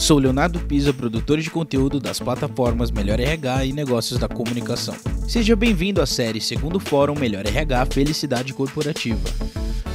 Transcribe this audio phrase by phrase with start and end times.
[0.00, 4.94] Sou Leonardo Pisa, produtor de conteúdo das plataformas Melhor RH e Negócios da Comunicação.
[5.28, 9.20] Seja bem-vindo à série Segundo Fórum Melhor RH Felicidade Corporativa.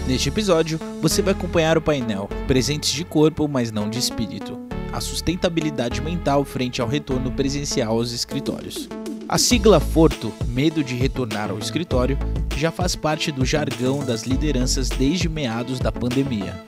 [0.07, 4.59] Neste episódio, você vai acompanhar o painel Presentes de Corpo, mas não de Espírito.
[4.93, 8.87] A sustentabilidade mental frente ao retorno presencial aos escritórios.
[9.27, 12.15] A sigla Forto, medo de retornar ao escritório,
[12.55, 16.63] já faz parte do jargão das lideranças desde meados da pandemia.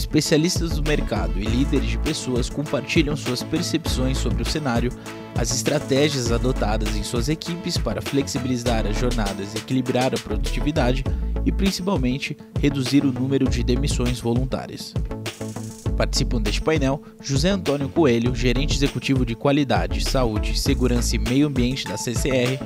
[0.00, 4.90] Especialistas do mercado e líderes de pessoas compartilham suas percepções sobre o cenário,
[5.38, 11.04] as estratégias adotadas em suas equipes para flexibilizar as jornadas, equilibrar a produtividade
[11.44, 14.94] e, principalmente, reduzir o número de demissões voluntárias.
[15.98, 21.84] Participam deste painel José Antônio Coelho, gerente executivo de qualidade, saúde, segurança e meio ambiente
[21.84, 22.58] da CCR,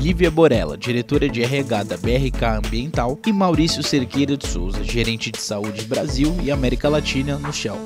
[0.00, 5.40] Lívia Borella, diretora de RH da BRK Ambiental, e Maurício Cerqueira de Souza, gerente de
[5.40, 7.76] saúde Brasil e América Latina no Shell.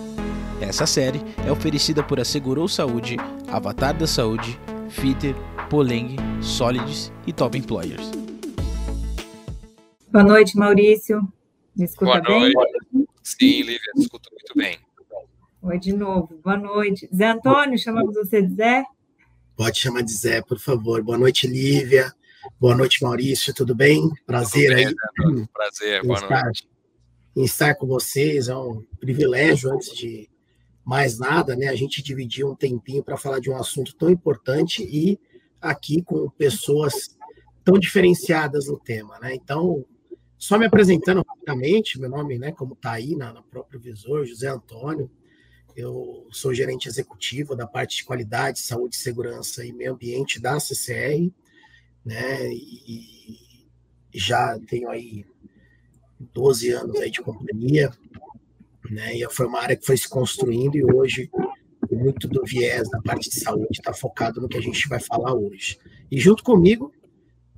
[0.60, 3.16] Essa série é oferecida por Assegurou Saúde,
[3.48, 4.60] Avatar da Saúde,
[4.90, 5.34] Fitter,
[5.70, 8.10] Poleng, Solids e Top Employers.
[10.12, 11.26] Boa noite, Maurício.
[11.74, 12.54] Me escuta Boa noite.
[12.92, 13.06] bem?
[13.22, 14.78] Sim, Lívia, escuto muito bem.
[15.62, 16.38] Oi, de novo.
[16.44, 17.08] Boa noite.
[17.14, 18.84] Zé Antônio, chamamos você de Zé?
[19.56, 21.02] Pode chamar de Zé, por favor.
[21.02, 22.12] Boa noite, Lívia.
[22.58, 23.54] Boa noite, Maurício.
[23.54, 24.10] Tudo bem?
[24.26, 24.92] Prazer Tudo bem, aí.
[24.92, 25.48] Zé?
[25.52, 26.68] Prazer, boa estar, noite.
[27.36, 28.48] em estar com vocês.
[28.48, 30.28] É um privilégio, antes de
[30.84, 31.68] mais nada, né?
[31.68, 35.18] A gente dividir um tempinho para falar de um assunto tão importante e
[35.60, 37.16] aqui com pessoas
[37.62, 39.34] tão diferenciadas no tema, né?
[39.34, 39.84] Então,
[40.36, 44.48] só me apresentando rapidamente, meu nome, né, como está aí na, na própria visor, José
[44.48, 45.08] Antônio.
[45.76, 51.30] Eu sou gerente executivo da parte de qualidade, saúde, segurança e meio ambiente da CCR,
[52.04, 52.52] né?
[52.52, 53.06] E
[54.12, 55.24] já tenho aí
[56.32, 57.90] 12 anos aí de companhia,
[58.90, 59.16] né?
[59.16, 61.30] E foi uma área que foi se construindo e hoje
[61.90, 65.34] muito do viés da parte de saúde está focado no que a gente vai falar
[65.34, 65.78] hoje.
[66.10, 66.92] E junto comigo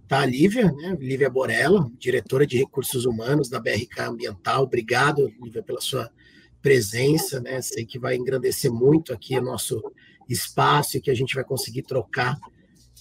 [0.07, 0.97] tá a Lívia, né?
[1.01, 4.63] Lívia Borella, diretora de recursos humanos da BRK Ambiental.
[4.63, 6.11] Obrigado, Lívia, pela sua
[6.65, 7.61] presença, né?
[7.61, 9.85] Sei que vai engrandecer muito aqui o nosso
[10.27, 12.39] espaço e que a gente vai conseguir trocar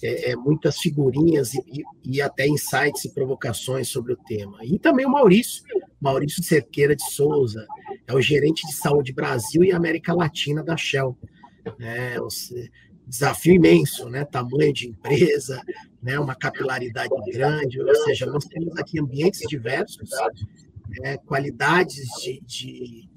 [0.02, 4.58] é, é, muitas figurinhas e, e, até insights e provocações sobre o tema.
[4.62, 5.64] E também o Maurício,
[5.98, 7.66] Maurício Cerqueira de Souza,
[8.06, 11.16] é o gerente de saúde Brasil e América Latina da Shell.
[11.80, 12.16] É,
[13.06, 14.26] desafio imenso, né?
[14.26, 15.58] Tamanho de empresa,
[16.02, 16.20] né?
[16.20, 20.10] Uma capilaridade grande, ou seja, nós temos aqui ambientes diversos,
[21.00, 21.16] né?
[21.16, 23.13] qualidades de, de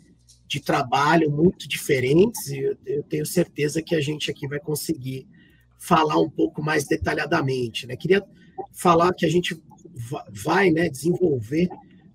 [0.48, 5.28] de trabalho muito diferentes, e eu, tenho certeza que a gente aqui vai conseguir
[5.78, 7.86] falar um pouco mais detalhadamente.
[7.86, 7.96] Né?
[7.96, 8.24] Queria
[8.72, 9.62] falar que a gente
[10.32, 11.68] vai né, desenvolver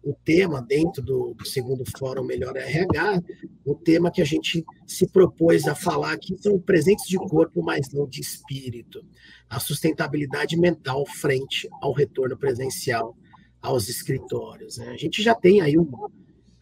[0.03, 3.23] o tema dentro do, do, segundo Fórum Melhor RH,
[3.65, 7.93] o tema que a gente se propôs a falar aqui são presentes de corpo, mas
[7.93, 9.05] não de espírito.
[9.49, 13.17] A sustentabilidade mental frente ao retorno presencial
[13.61, 14.79] aos escritórios.
[14.79, 14.89] Né?
[14.89, 15.89] A gente já tem aí um,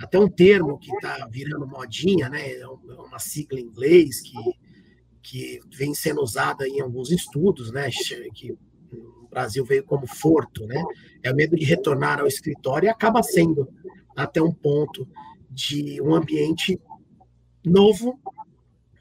[0.01, 2.41] até um termo que está virando modinha, né?
[2.49, 4.35] É, é uma sigla em inglês que,
[5.23, 7.91] que vem sendo usada em alguns estudos, né?
[8.35, 8.57] Que
[8.91, 10.83] no Brasil veio como forto, né?
[11.23, 13.69] É o medo de retornar ao escritório e acaba sendo
[14.17, 15.07] até um ponto
[15.51, 16.81] de um ambiente
[17.65, 18.19] novo,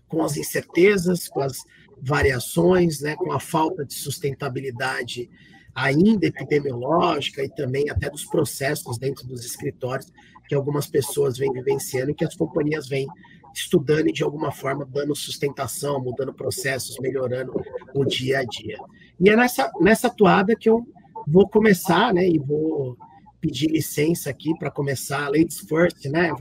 [0.08, 1.60] com as incertezas, com as
[2.02, 3.16] variações, né?
[3.16, 5.30] Com a falta de sustentabilidade
[5.74, 10.12] ainda epidemiológica e também até dos processos dentro dos escritórios
[10.50, 13.08] que algumas pessoas vêm vivenciando e que as companhias vêm
[13.54, 17.54] estudando e de alguma forma dando sustentação, mudando processos, melhorando
[17.94, 18.80] o dia a dia.
[19.20, 20.84] E é nessa, nessa toada que eu
[21.28, 22.98] vou começar, né, e vou
[23.40, 26.32] pedir licença aqui para começar, ladies first, né,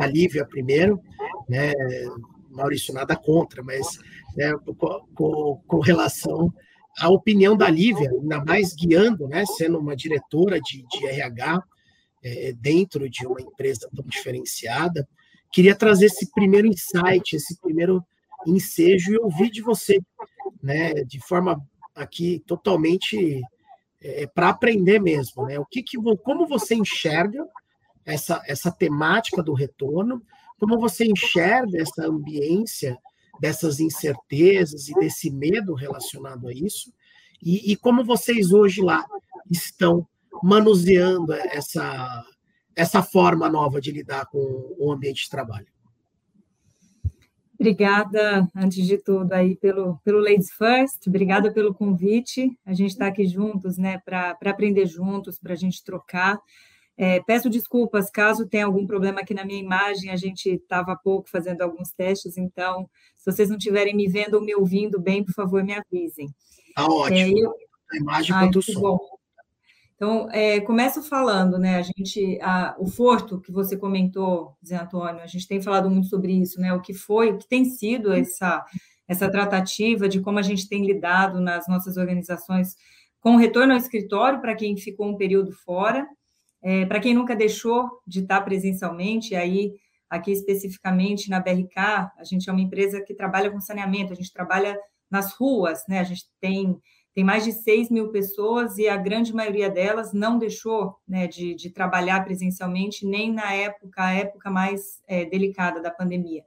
[0.00, 1.00] a Lívia primeiro,
[1.48, 1.72] né,
[2.50, 3.98] Maurício, nada contra, mas
[4.36, 4.54] né,
[5.14, 6.52] com, com, relação
[7.00, 11.60] à opinião da Lívia, ainda mais guiando, né, sendo uma diretora de, de RH,
[12.22, 15.08] é, dentro de uma empresa tão diferenciada.
[15.52, 18.02] Queria trazer esse primeiro insight, esse primeiro
[18.46, 19.98] ensejo e ouvir de você,
[20.62, 21.60] né, de forma
[21.94, 23.42] aqui totalmente
[24.00, 25.58] é, para aprender mesmo, né?
[25.58, 27.44] O que, que como você enxerga
[28.04, 30.22] essa essa temática do retorno,
[30.58, 32.96] como você enxerga essa ambiência
[33.40, 36.92] dessas incertezas e desse medo relacionado a isso,
[37.42, 39.04] e, e como vocês hoje lá
[39.50, 40.06] estão
[40.42, 42.24] manuseando essa,
[42.74, 45.66] essa forma nova de lidar com o ambiente de trabalho.
[47.60, 52.56] Obrigada, antes de tudo, aí pelo, pelo Ladies First, obrigada pelo convite.
[52.64, 56.38] A gente está aqui juntos, né, para aprender juntos, para a gente trocar.
[56.96, 60.96] É, peço desculpas caso tenha algum problema aqui na minha imagem, a gente estava há
[60.96, 65.24] pouco fazendo alguns testes, então, se vocês não estiverem me vendo ou me ouvindo bem,
[65.24, 66.28] por favor, me avisem.
[66.76, 67.54] Tá ótimo, é, eu...
[67.90, 68.80] a imagem quanto o som.
[68.80, 69.17] Bom.
[69.98, 75.20] Então, é, começo falando, né, a gente, a, o Forto, que você comentou, Zé Antônio,
[75.20, 78.12] a gente tem falado muito sobre isso, né, o que foi, o que tem sido
[78.12, 78.64] essa,
[79.08, 82.76] essa tratativa de como a gente tem lidado nas nossas organizações
[83.18, 86.06] com o retorno ao escritório para quem ficou um período fora,
[86.62, 89.74] é, Para quem nunca deixou de estar presencialmente, aí
[90.10, 91.76] aqui especificamente na BRK,
[92.18, 94.78] a gente é uma empresa que trabalha com saneamento, a gente trabalha
[95.10, 96.00] nas ruas, né?
[96.00, 96.76] A gente tem,
[97.18, 101.52] tem mais de 6 mil pessoas e a grande maioria delas não deixou né, de,
[101.52, 106.44] de trabalhar presencialmente nem na época, a época mais é, delicada da pandemia.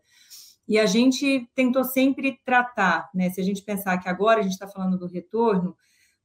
[0.66, 3.30] E a gente tentou sempre tratar, né?
[3.32, 5.76] Se a gente pensar que agora a gente está falando do retorno,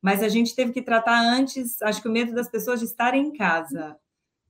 [0.01, 3.27] mas a gente teve que tratar antes, acho que o medo das pessoas de estarem
[3.27, 3.97] em casa.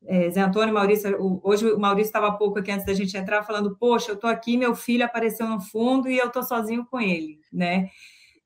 [0.05, 3.45] É, Zé Antônio, Maurício, o, hoje o Maurício estava pouco aqui antes da gente entrar
[3.45, 7.01] falando, poxa, eu estou aqui, meu filho apareceu no fundo e eu estou sozinho com
[7.01, 7.89] ele, né?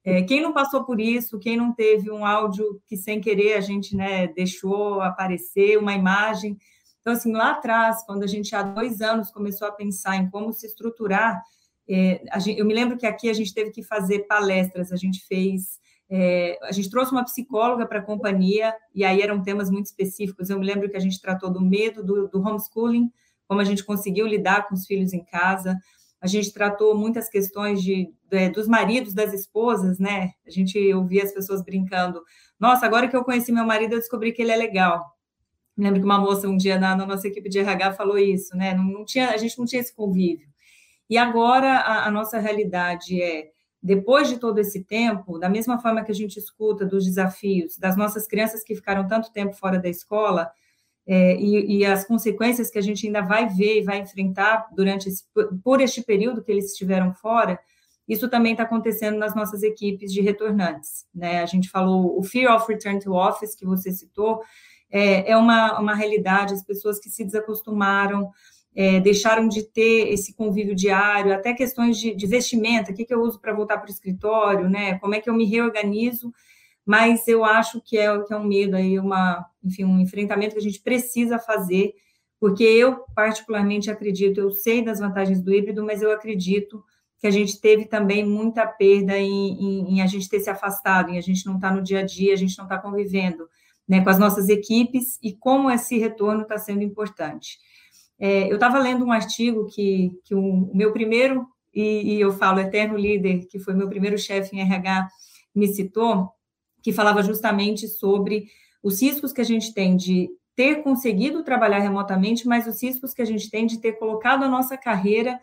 [0.05, 3.61] É, quem não passou por isso, quem não teve um áudio que sem querer a
[3.61, 6.56] gente né, deixou aparecer, uma imagem.
[7.00, 10.52] Então, assim, lá atrás, quando a gente há dois anos começou a pensar em como
[10.52, 11.43] se estruturar,
[11.88, 15.26] é, gente, eu me lembro que aqui a gente teve que fazer palestras, a gente
[15.26, 15.81] fez
[16.12, 20.50] é, a gente trouxe uma psicóloga para a companhia, e aí eram temas muito específicos.
[20.50, 23.08] Eu me lembro que a gente tratou do medo do, do homeschooling,
[23.46, 25.79] como a gente conseguiu lidar com os filhos em casa.
[26.20, 28.19] A gente tratou muitas questões de, de,
[28.53, 30.32] dos maridos, das esposas, né?
[30.47, 32.23] A gente ouvia as pessoas brincando.
[32.59, 35.05] Nossa, agora que eu conheci meu marido, eu descobri que ele é legal.
[35.77, 38.75] Lembro que uma moça um dia na, na nossa equipe de RH falou isso, né?
[38.75, 40.49] Não, não, tinha, a gente não tinha esse convívio.
[41.09, 43.50] E agora a, a nossa realidade é
[43.82, 47.97] depois de todo esse tempo, da mesma forma que a gente escuta dos desafios das
[47.97, 50.50] nossas crianças que ficaram tanto tempo fora da escola,
[51.06, 55.09] é, e, e, as consequências que a gente ainda vai ver e vai enfrentar durante
[55.09, 55.25] esse,
[55.65, 57.59] por este período que eles estiveram fora,
[58.10, 61.06] isso também está acontecendo nas nossas equipes de retornantes.
[61.14, 61.40] Né?
[61.40, 64.42] A gente falou o Fear of Return to Office, que você citou,
[64.90, 68.28] é, é uma, uma realidade, as pessoas que se desacostumaram,
[68.74, 73.14] é, deixaram de ter esse convívio diário, até questões de, de vestimenta, o que, que
[73.14, 74.98] eu uso para voltar para o escritório, né?
[74.98, 76.32] Como é que eu me reorganizo,
[76.84, 80.60] mas eu acho que é, que é um medo aí, uma, enfim, um enfrentamento que
[80.60, 81.94] a gente precisa fazer,
[82.40, 86.82] porque eu particularmente acredito, eu sei das vantagens do híbrido, mas eu acredito
[87.20, 91.11] que a gente teve também muita perda em, em, em a gente ter se afastado,
[91.11, 92.82] em a gente não estar tá no dia a dia, a gente não estar tá
[92.82, 93.46] convivendo
[93.87, 97.58] né, com as nossas equipes e como esse retorno está sendo importante.
[98.19, 102.58] É, eu estava lendo um artigo que, que o, meu primeiro, e, e, eu falo
[102.58, 105.08] eterno líder, que foi meu primeiro chefe em RH,
[105.55, 106.31] me citou,
[106.82, 108.46] que falava justamente sobre
[108.82, 113.22] os riscos que a gente tem de ter conseguido trabalhar remotamente, mas os riscos que
[113.22, 115.38] a gente tem de ter colocado a nossa carreira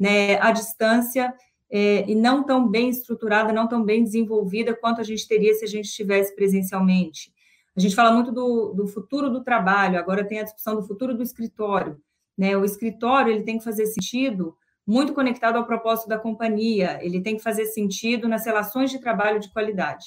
[0.00, 1.34] né, à distância
[1.70, 5.64] é, e não tão bem estruturada, não tão bem desenvolvida quanto a gente teria se
[5.64, 7.30] a gente estivesse presencialmente.
[7.76, 11.14] A gente fala muito do, do futuro do trabalho, agora tem a discussão do futuro
[11.14, 12.00] do escritório.
[12.36, 12.56] Né?
[12.56, 14.56] O escritório ele tem que fazer sentido
[14.86, 19.38] muito conectado ao propósito da companhia, ele tem que fazer sentido nas relações de trabalho
[19.38, 20.06] de qualidade.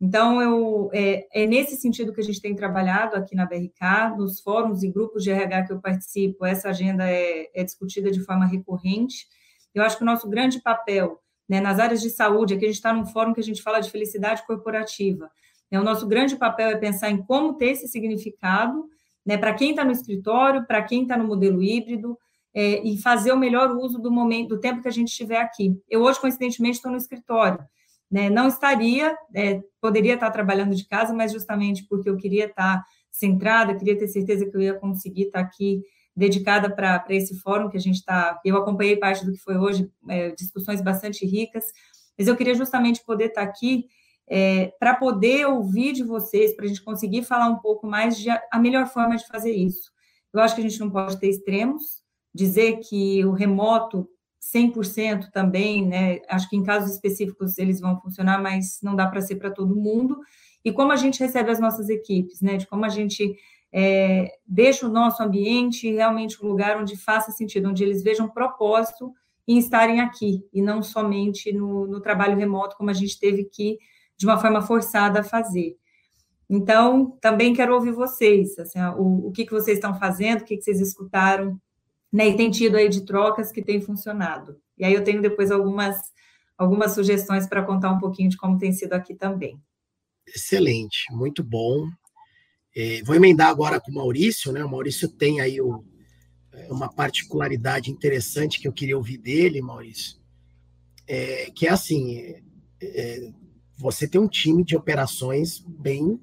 [0.00, 4.40] Então, eu, é, é, nesse sentido que a gente tem trabalhado aqui na BRK, nos
[4.40, 8.46] fóruns e grupos de RH que eu participo, essa agenda é, é discutida de forma
[8.46, 9.26] recorrente.
[9.74, 12.76] Eu acho que o nosso grande papel né, nas áreas de saúde, aqui a gente
[12.76, 15.30] está num fórum que a gente fala de felicidade corporativa.
[15.70, 18.86] Né, o nosso grande papel é pensar em como ter esse significado
[19.24, 22.18] né, para quem está no escritório, para quem está no modelo híbrido,
[22.54, 25.78] é, e fazer o melhor uso do momento, do tempo que a gente estiver aqui.
[25.88, 27.58] Eu hoje, coincidentemente, estou no escritório.
[28.08, 32.84] Né, não estaria, é, poderia estar trabalhando de casa, mas justamente porque eu queria estar
[33.10, 35.82] centrada, queria ter certeza que eu ia conseguir estar aqui
[36.14, 38.40] dedicada para esse fórum que a gente está.
[38.44, 41.64] Eu acompanhei parte do que foi hoje, é, discussões bastante ricas,
[42.16, 43.86] mas eu queria justamente poder estar aqui
[44.28, 48.30] é, para poder ouvir de vocês, para a gente conseguir falar um pouco mais de
[48.30, 49.90] a, a melhor forma de fazer isso.
[50.32, 52.02] Eu acho que a gente não pode ter extremos,
[52.34, 54.08] dizer que o remoto
[54.54, 56.20] 100% também, né?
[56.28, 59.74] Acho que em casos específicos eles vão funcionar, mas não dá para ser para todo
[59.74, 60.18] mundo.
[60.64, 62.56] E como a gente recebe as nossas equipes, né?
[62.56, 63.36] De como a gente
[63.72, 69.12] é, deixa o nosso ambiente realmente um lugar onde faça sentido, onde eles vejam propósito
[69.46, 73.78] em estarem aqui e não somente no, no trabalho remoto, como a gente teve que
[74.16, 75.76] de uma forma forçada fazer.
[76.48, 80.56] Então, também quero ouvir vocês, assim, o, o que, que vocês estão fazendo, o que,
[80.56, 81.60] que vocês escutaram,
[82.16, 84.58] né, e tem tido aí de trocas que tem funcionado.
[84.78, 86.00] E aí eu tenho depois algumas,
[86.56, 89.60] algumas sugestões para contar um pouquinho de como tem sido aqui também.
[90.26, 91.86] Excelente, muito bom.
[92.74, 94.64] É, vou emendar agora com o Maurício, né?
[94.64, 95.84] O Maurício tem aí o,
[96.54, 100.16] é, uma particularidade interessante que eu queria ouvir dele, Maurício,
[101.06, 102.42] é, que é assim, é,
[102.80, 103.32] é
[103.76, 106.18] você tem um time de operações bem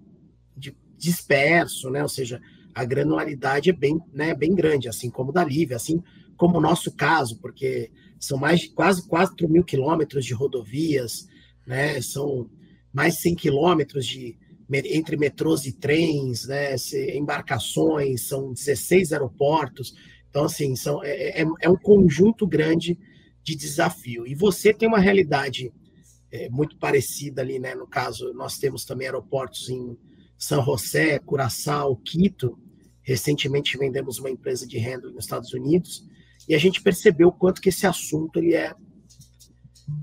[0.98, 2.02] disperso, né?
[2.02, 2.42] Ou seja,
[2.74, 6.02] a granularidade é bem, né, bem grande, assim como da Lívia, assim
[6.36, 11.28] como o nosso caso, porque são mais de quase 4 mil quilômetros de rodovias,
[11.68, 12.02] né?
[12.02, 12.50] São
[12.92, 14.38] mais 100 quilômetros de
[14.86, 16.76] entre metrôs e trens, né?
[17.16, 19.94] Embarcações, são 16 aeroportos.
[20.30, 22.98] Então, assim, são, é, é, é um conjunto grande
[23.44, 24.26] de desafio.
[24.26, 25.72] E você tem uma realidade
[26.32, 27.76] é, muito parecida ali, né?
[27.76, 29.98] No caso, nós temos também aeroportos em
[30.38, 32.58] São José, Curaçao, Quito.
[33.04, 36.04] Recentemente vendemos uma empresa de handling nos Estados Unidos
[36.48, 38.74] e a gente percebeu o quanto que esse assunto ele é,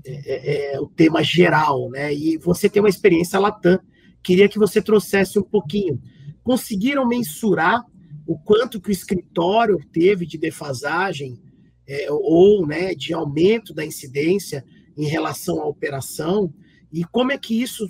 [0.05, 2.13] é, é, é o tema geral, né?
[2.13, 3.79] E você tem uma experiência Latam,
[4.23, 6.01] queria que você trouxesse um pouquinho.
[6.43, 7.83] Conseguiram mensurar
[8.25, 11.41] o quanto que o escritório teve de defasagem
[11.87, 14.63] é, ou né, de aumento da incidência
[14.97, 16.53] em relação à operação
[16.91, 17.87] e como é que isso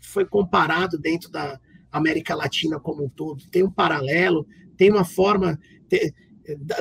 [0.00, 3.48] foi comparado dentro da América Latina como um todo?
[3.50, 4.46] Tem um paralelo?
[4.76, 5.58] Tem uma forma?
[5.88, 6.12] Tem,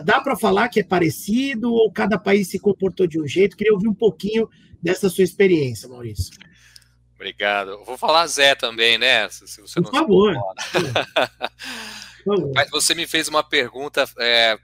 [0.04, 3.58] dá para falar que é parecido ou cada país se comportou de um jeito?
[3.58, 4.50] Queria ouvir um pouquinho
[4.82, 6.34] dessa sua experiência, Maurício.
[7.16, 7.84] Obrigado.
[7.84, 9.28] Vou falar Zé também, né?
[9.30, 10.36] Se você Por favor.
[10.72, 10.92] Por
[12.26, 12.52] favor.
[12.54, 14.06] Mas você me fez uma pergunta.
[14.20, 14.58] É...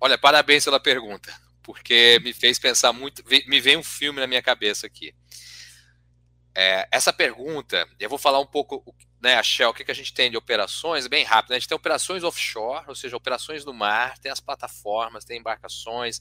[0.00, 1.32] Olha, parabéns pela pergunta,
[1.62, 3.22] porque me fez pensar muito.
[3.48, 5.12] Me veio um filme na minha cabeça aqui.
[6.54, 8.82] É, essa pergunta, eu vou falar um pouco
[9.20, 11.50] né, a Shell, o que, que a gente tem de operações, bem rápido.
[11.50, 11.56] Né?
[11.56, 16.20] A gente tem operações offshore, ou seja, operações no mar, tem as plataformas, tem embarcações,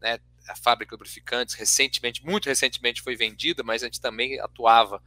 [0.00, 5.02] né, a fábrica de lubrificantes, recentemente, muito recentemente foi vendida, mas a gente também atuava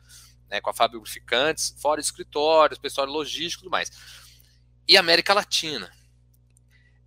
[0.50, 3.92] né, com a fábrica de lubrificantes, fora escritórios, pessoal logístico e tudo mais.
[4.88, 5.92] E América Latina.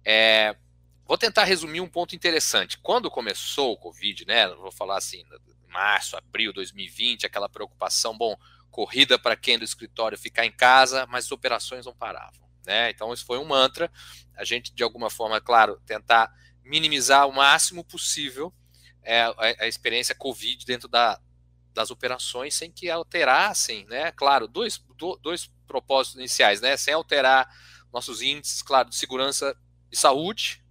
[0.04, 0.56] É,
[1.06, 2.78] vou tentar resumir um ponto interessante.
[2.78, 5.24] Quando começou o Covid, né, vou falar assim,
[5.68, 8.36] março, abril de 2020, aquela preocupação, bom,
[8.72, 12.42] corrida para quem do escritório ficar em casa, mas as operações não paravam.
[12.66, 12.90] Né?
[12.90, 13.92] Então, isso foi um mantra.
[14.34, 16.32] A gente, de alguma forma, claro, tentar
[16.64, 18.52] minimizar o máximo possível
[19.02, 21.20] é, a, a, experiência Covid dentro da,
[21.74, 24.12] das operações sem que alterassem, né?
[24.12, 26.76] Claro, dois, do, dois propósitos iniciais, né?
[26.76, 27.48] Sem alterar
[27.92, 29.56] nossos índices, claro, de segurança
[29.90, 30.64] e saúde,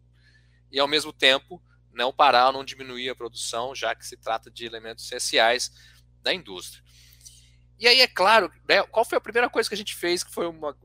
[0.72, 1.62] e ao mesmo tempo
[1.94, 5.72] não parar, não diminuir a produção, já que se trata de elementos essenciais
[6.22, 6.82] da indústria.
[7.82, 10.32] E aí, é claro, né, qual foi a primeira coisa que a gente fez, que
[10.32, 10.78] foi uma.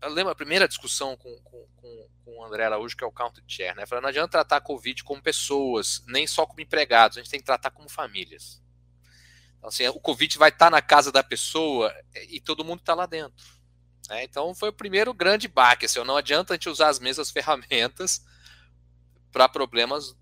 [0.00, 3.42] Eu lembro a primeira discussão com, com, com, o André Araújo, que é o Counter
[3.44, 3.84] Chair, né?
[3.86, 7.40] Falando, não adianta tratar a Covid como pessoas, nem só como empregados, a gente tem
[7.40, 8.62] que tratar como famílias.
[9.58, 13.06] Então, assim, o Covid vai estar na casa da pessoa e todo mundo está lá
[13.06, 13.44] dentro.
[14.08, 14.22] Né?
[14.22, 15.86] Então, foi o primeiro grande baque.
[15.86, 18.24] Assim, não adianta a gente usar as mesmas ferramentas
[19.32, 20.16] para problemas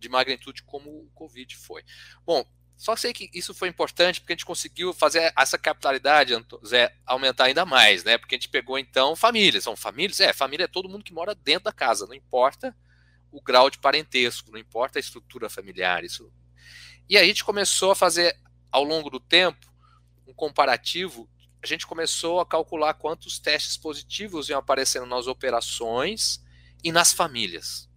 [0.00, 1.84] de magnitude como o Covid foi.
[2.26, 2.44] Bom,
[2.84, 6.34] só sei que isso foi importante porque a gente conseguiu fazer essa capitalidade,
[6.66, 8.18] Zé, aumentar ainda mais, né?
[8.18, 9.64] Porque a gente pegou então famílias.
[9.64, 10.20] São famílias?
[10.20, 12.76] É, família é todo mundo que mora dentro da casa, não importa
[13.32, 16.04] o grau de parentesco, não importa a estrutura familiar.
[16.04, 16.30] Isso.
[17.08, 18.38] E aí a gente começou a fazer,
[18.70, 19.66] ao longo do tempo,
[20.26, 21.26] um comparativo.
[21.62, 26.44] A gente começou a calcular quantos testes positivos iam aparecendo nas operações
[26.84, 27.88] e nas famílias.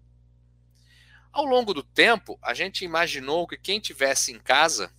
[1.31, 4.91] Ao longo do tempo, a gente imaginou que quem tivesse em casa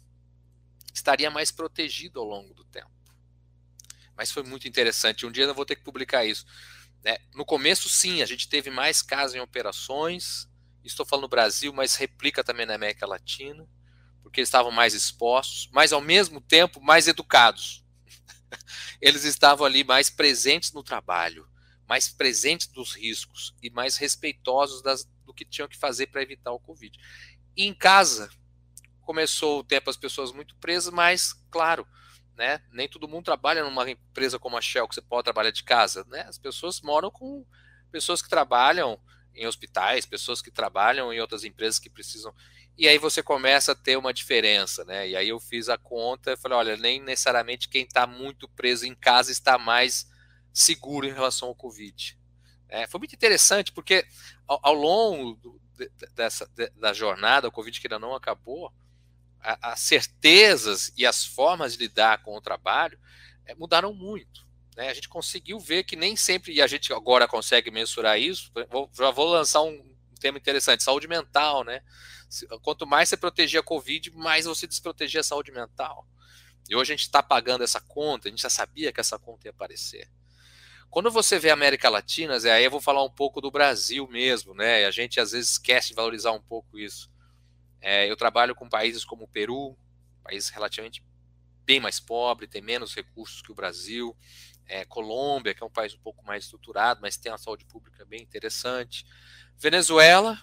[0.92, 2.90] estaria mais protegido ao longo do tempo.
[4.16, 5.26] Mas foi muito interessante.
[5.26, 6.44] Um dia eu vou ter que publicar isso.
[7.04, 7.18] Né?
[7.34, 10.48] No começo, sim, a gente teve mais casos em operações.
[10.84, 13.68] Estou falando no Brasil, mas replica também na América Latina,
[14.22, 17.84] porque eles estavam mais expostos, mas ao mesmo tempo mais educados.
[19.00, 21.46] Eles estavam ali mais presentes no trabalho,
[21.86, 26.50] mais presentes dos riscos e mais respeitosos das, do que tinham que fazer para evitar
[26.50, 26.98] o Covid.
[27.56, 28.30] E em casa,
[29.02, 31.86] começou o tempo as pessoas muito presas, mas, claro,
[32.36, 35.62] né, nem todo mundo trabalha numa empresa como a Shell, que você pode trabalhar de
[35.62, 36.04] casa.
[36.08, 36.22] Né?
[36.22, 37.44] As pessoas moram com
[37.90, 38.98] pessoas que trabalham
[39.34, 42.34] em hospitais, pessoas que trabalham em outras empresas que precisam.
[42.76, 45.08] E aí você começa a ter uma diferença, né?
[45.08, 48.86] E aí eu fiz a conta e falei, olha, nem necessariamente quem está muito preso
[48.86, 50.08] em casa está mais
[50.52, 52.18] seguro em relação ao Covid.
[52.68, 54.06] É, foi muito interessante, porque
[54.48, 58.72] ao, ao longo do, de, dessa, de, da jornada, o Covid que ainda não acabou,
[59.40, 62.98] as certezas e as formas de lidar com o trabalho
[63.46, 64.46] é, mudaram muito.
[64.76, 64.88] Né?
[64.88, 68.90] A gente conseguiu ver que nem sempre, e a gente agora consegue mensurar isso, vou,
[68.92, 71.80] já vou lançar um tema interessante, saúde mental, né?
[72.62, 76.06] Quanto mais você protegia a Covid, mais você desprotegia a saúde mental.
[76.68, 79.46] E hoje a gente está pagando essa conta, a gente já sabia que essa conta
[79.46, 80.10] ia aparecer.
[80.90, 84.54] Quando você vê América Latina, Zé, aí eu vou falar um pouco do Brasil mesmo,
[84.54, 84.86] né?
[84.86, 87.10] A gente às vezes esquece de valorizar um pouco isso.
[87.80, 89.76] É, eu trabalho com países como o Peru,
[90.24, 91.04] país relativamente
[91.64, 94.16] bem mais pobre, tem menos recursos que o Brasil.
[94.66, 98.04] É, Colômbia, que é um país um pouco mais estruturado, mas tem uma saúde pública
[98.04, 99.04] bem interessante.
[99.56, 100.40] Venezuela,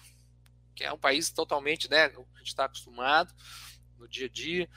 [0.74, 3.34] que é um país totalmente, né, a gente está acostumado
[3.98, 4.68] no dia a dia.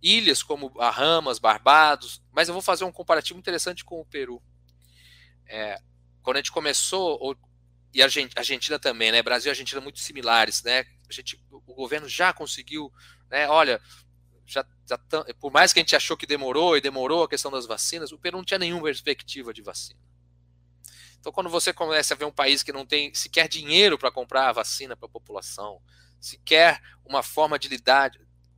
[0.00, 4.42] Ilhas como Bahamas, Barbados, mas eu vou fazer um comparativo interessante com o Peru.
[5.54, 5.78] É,
[6.22, 7.36] quando a gente começou, ou,
[7.92, 9.22] e a Argentina também, né?
[9.22, 10.86] Brasil e Argentina muito similares, né?
[11.06, 12.90] A gente, o governo já conseguiu,
[13.30, 13.46] né?
[13.48, 13.78] Olha,
[14.46, 14.98] já, já
[15.38, 18.18] por mais que a gente achou que demorou e demorou a questão das vacinas, o
[18.18, 20.00] Peru não tinha nenhuma perspectiva de vacina.
[21.20, 24.48] Então, quando você começa a ver um país que não tem sequer dinheiro para comprar
[24.48, 25.82] a vacina para a população,
[26.18, 28.10] sequer uma forma de lidar,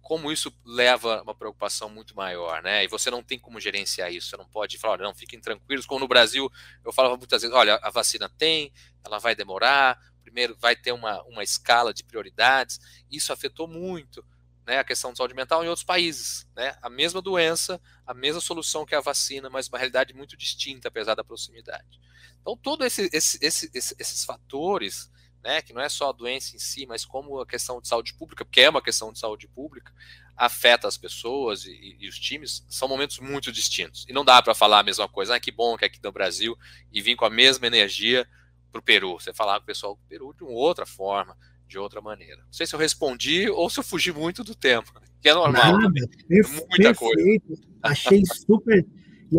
[0.04, 2.84] como isso leva a uma preocupação muito maior, né?
[2.84, 6.00] E você não tem como gerenciar isso, você não pode falar, não, fiquem tranquilos, como
[6.00, 6.48] no Brasil
[6.84, 11.22] eu falava muitas vezes, olha, a vacina tem, ela vai demorar, primeiro vai ter uma,
[11.22, 12.78] uma escala de prioridades,
[13.10, 14.24] isso afetou muito
[14.66, 16.46] né, a questão de saúde mental em outros países.
[16.54, 16.76] Né?
[16.80, 21.14] A mesma doença, a mesma solução que a vacina, mas uma realidade muito distinta, apesar
[21.14, 22.00] da proximidade.
[22.40, 25.10] Então, todos esse, esse, esse, esses fatores,
[25.44, 28.14] né, que não é só a doença em si, mas como a questão de saúde
[28.14, 29.92] pública, porque é uma questão de saúde pública,
[30.34, 34.06] afeta as pessoas e, e os times, são momentos muito distintos.
[34.08, 36.10] E não dá para falar a mesma coisa, ah, que bom que é aqui no
[36.10, 36.56] Brasil,
[36.90, 38.26] e vir com a mesma energia
[38.72, 39.20] para o Peru.
[39.20, 41.36] Você falar com o pessoal do Peru de uma outra forma,
[41.68, 42.42] de outra maneira.
[42.42, 44.86] Não sei se eu respondi ou se eu fugi muito do tema,
[45.20, 45.78] que é normal.
[45.78, 47.40] Nada, perfe Muita coisa.
[47.82, 48.86] Achei super.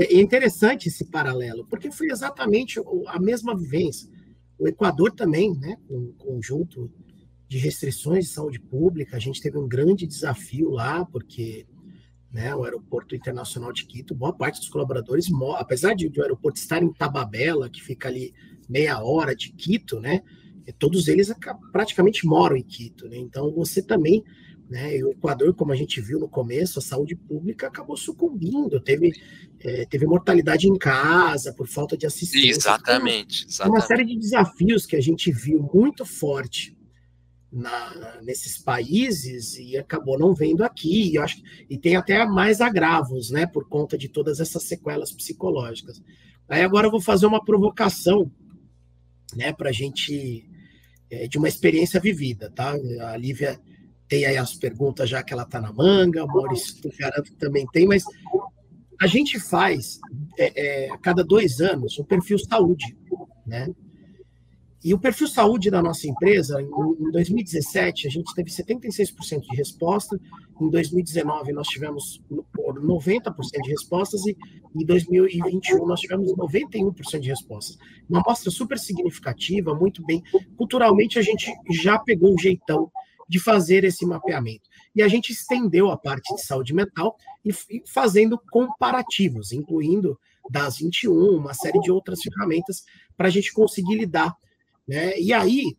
[0.01, 4.13] é interessante esse paralelo, porque foi exatamente a mesma vivência.
[4.57, 6.91] O Equador também, né, com um conjunto
[7.47, 11.65] de restrições de saúde pública, a gente teve um grande desafio lá, porque
[12.31, 16.83] né, o aeroporto internacional de Quito, boa parte dos colaboradores, apesar de, o aeroporto estar
[16.83, 18.33] em Tababela, que fica ali
[18.67, 20.21] meia hora de Quito, né,
[20.73, 21.31] todos eles
[21.71, 23.17] praticamente moram em Quito, né?
[23.17, 24.23] Então você também,
[24.69, 24.95] né?
[25.03, 29.13] O Equador, como a gente viu no começo, a saúde pública acabou sucumbindo, teve
[29.59, 32.49] é, teve mortalidade em casa por falta de assistência.
[32.49, 33.79] Exatamente, exatamente.
[33.79, 36.75] Uma série de desafios que a gente viu muito forte
[37.51, 41.11] na, nesses países e acabou não vendo aqui.
[41.13, 43.45] E, acho, e tem até mais agravos, né?
[43.45, 46.01] Por conta de todas essas sequelas psicológicas.
[46.49, 48.31] Aí agora eu vou fazer uma provocação,
[49.35, 49.53] né?
[49.53, 50.47] Para a gente
[51.09, 52.75] é, de uma experiência vivida, tá?
[53.01, 53.59] A Lívia
[54.15, 57.85] tem aí as perguntas já que ela está na manga, o Maurício garanto também tem,
[57.85, 58.05] mas
[59.01, 59.99] a gente faz
[60.39, 62.95] é, é, cada dois anos um perfil saúde,
[63.45, 63.67] né?
[64.81, 70.17] E o perfil saúde da nossa empresa, em 2017, a gente teve 76% de resposta,
[70.61, 74.37] em 2019 nós tivemos 90% de respostas e
[74.75, 77.77] em 2021 nós tivemos 91% de respostas.
[78.07, 80.21] Uma amostra super significativa, muito bem.
[80.55, 82.91] Culturalmente a gente já pegou um jeitão
[83.27, 84.69] de fazer esse mapeamento.
[84.95, 87.51] E a gente estendeu a parte de saúde mental e
[87.87, 92.83] fazendo comparativos, incluindo das 21, uma série de outras ferramentas
[93.17, 94.35] para a gente conseguir lidar
[94.87, 95.17] né?
[95.19, 95.75] E aí,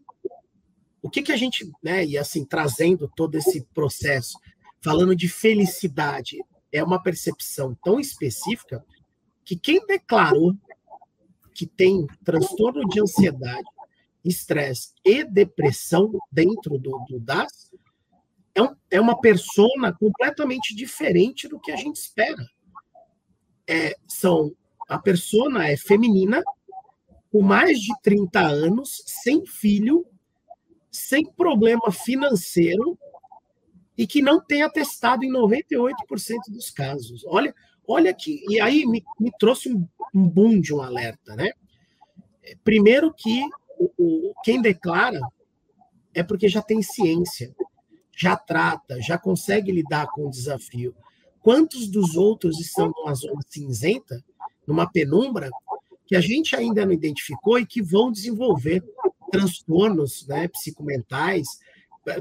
[1.01, 4.39] o que, que a gente, né, e assim, trazendo todo esse processo,
[4.83, 8.85] falando de felicidade, é uma percepção tão específica
[9.45, 10.55] que quem declarou
[11.55, 13.67] que tem transtorno de ansiedade,
[14.29, 17.71] estresse e depressão dentro do, do DAS
[18.55, 22.45] é, um, é uma persona completamente diferente do que a gente espera.
[23.69, 24.53] É, são
[24.89, 26.43] a persona é feminina
[27.31, 30.07] com mais de 30 anos, sem filho,
[30.91, 32.99] sem problema financeiro
[33.99, 35.93] e que não tem atestado em 98%
[36.49, 37.25] dos casos.
[37.27, 37.55] Olha,
[37.87, 41.51] olha que e aí me, me trouxe um, um boom de um alerta, né?
[42.63, 43.43] Primeiro que
[43.79, 45.21] o, quem declara
[46.15, 47.55] é porque já tem ciência,
[48.17, 50.95] já trata, já consegue lidar com o desafio.
[51.41, 54.25] Quantos dos outros estão numa zona cinzenta,
[54.67, 55.51] numa penumbra,
[56.07, 58.83] que a gente ainda não identificou e que vão desenvolver
[59.31, 61.47] transtornos né, psicomentais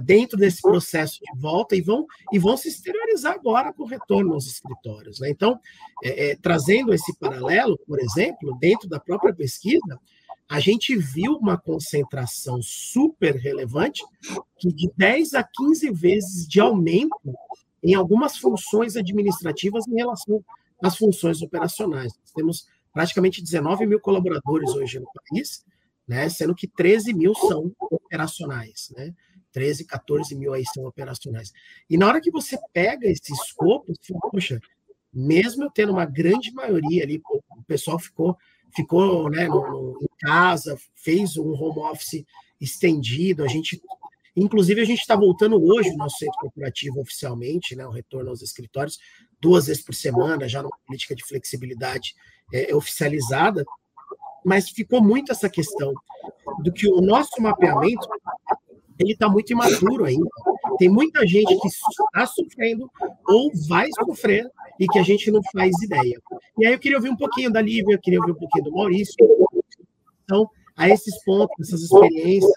[0.01, 4.33] dentro desse processo de volta e vão, e vão se exteriorizar agora com o retorno
[4.33, 5.19] aos escritórios.
[5.19, 5.29] Né?
[5.29, 5.59] Então,
[6.03, 9.99] é, é, trazendo esse paralelo, por exemplo, dentro da própria pesquisa,
[10.49, 14.03] a gente viu uma concentração super relevante
[14.57, 17.33] que de 10 a 15 vezes de aumento
[17.83, 20.43] em algumas funções administrativas em relação
[20.81, 22.13] às funções operacionais.
[22.35, 25.65] Temos praticamente 19 mil colaboradores hoje no país,
[26.07, 29.13] né, sendo que 13 mil são operacionais, né?
[29.51, 31.51] 13, 14 mil aí são operacionais.
[31.89, 34.59] E na hora que você pega esse escopo, você fala, poxa,
[35.13, 38.37] mesmo eu tendo uma grande maioria ali, o pessoal ficou
[38.75, 42.25] ficou né, no, no, em casa, fez um home office
[42.59, 43.43] estendido.
[43.43, 43.81] A gente,
[44.35, 48.41] inclusive, a gente está voltando hoje o nosso centro corporativo oficialmente, né, o retorno aos
[48.41, 48.99] escritórios,
[49.39, 52.15] duas vezes por semana, já numa política de flexibilidade
[52.53, 53.65] é, oficializada.
[54.43, 55.93] Mas ficou muito essa questão
[56.59, 58.07] do que o nosso mapeamento
[58.97, 60.29] ele está muito imaturo ainda.
[60.77, 62.89] Tem muita gente que está sofrendo
[63.27, 66.21] ou vai sofrer e que a gente não faz ideia.
[66.57, 69.15] E aí eu queria ouvir um pouquinho da Lívia, queria ouvir um pouquinho do Maurício,
[70.23, 72.51] então, a esses pontos, essas experiências,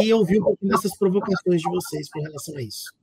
[0.00, 2.94] e ouvir um pouquinho dessas provocações de vocês com relação a isso.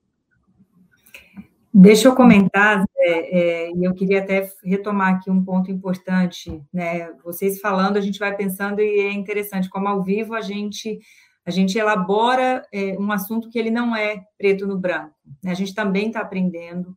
[1.72, 7.12] Deixa eu comentar, é, e eu queria até retomar aqui um ponto importante, né?
[7.24, 11.00] Vocês falando, a gente vai pensando e é interessante como ao vivo a gente
[11.46, 15.16] a gente elabora é, um assunto que ele não é preto no branco.
[15.44, 15.50] Né?
[15.52, 16.96] A gente também está aprendendo.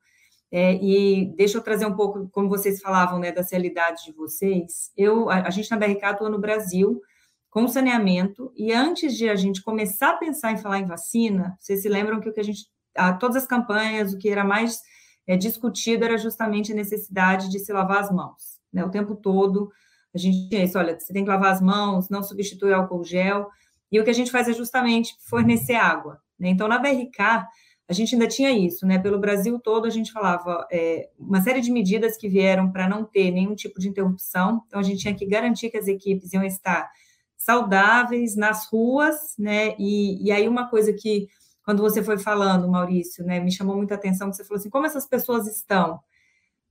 [0.55, 4.93] É, e deixa eu trazer um pouco, como vocês falavam, né, das realidades de vocês.
[4.95, 7.01] Eu, a, a gente na BRK atua no Brasil
[7.49, 11.83] com saneamento, e antes de a gente começar a pensar em falar em vacina, vocês
[11.83, 14.81] se lembram que o que a gente, a, todas as campanhas, o que era mais
[15.27, 19.71] é, discutido era justamente a necessidade de se lavar as mãos, né, o tempo todo.
[20.15, 23.49] A gente tinha isso, olha, você tem que lavar as mãos, não substitui álcool gel.
[23.91, 26.19] E o que a gente faz é justamente fornecer água.
[26.39, 26.49] Né?
[26.49, 27.47] Então, na BRK,
[27.89, 28.99] a gente ainda tinha isso, né?
[28.99, 33.05] Pelo Brasil todo, a gente falava é, uma série de medidas que vieram para não
[33.05, 34.63] ter nenhum tipo de interrupção.
[34.67, 36.91] Então, a gente tinha que garantir que as equipes iam estar
[37.37, 39.75] saudáveis nas ruas, né?
[39.79, 41.29] E, e aí, uma coisa que,
[41.65, 44.87] quando você foi falando, Maurício, né, me chamou muita atenção, que você falou assim: como
[44.87, 46.01] essas pessoas estão?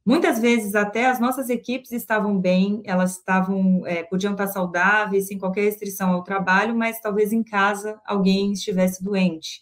[0.04, 5.38] Muitas vezes até as nossas equipes estavam bem, elas estavam, é, podiam estar saudáveis, sem
[5.38, 9.62] qualquer restrição ao trabalho, mas talvez em casa alguém estivesse doente.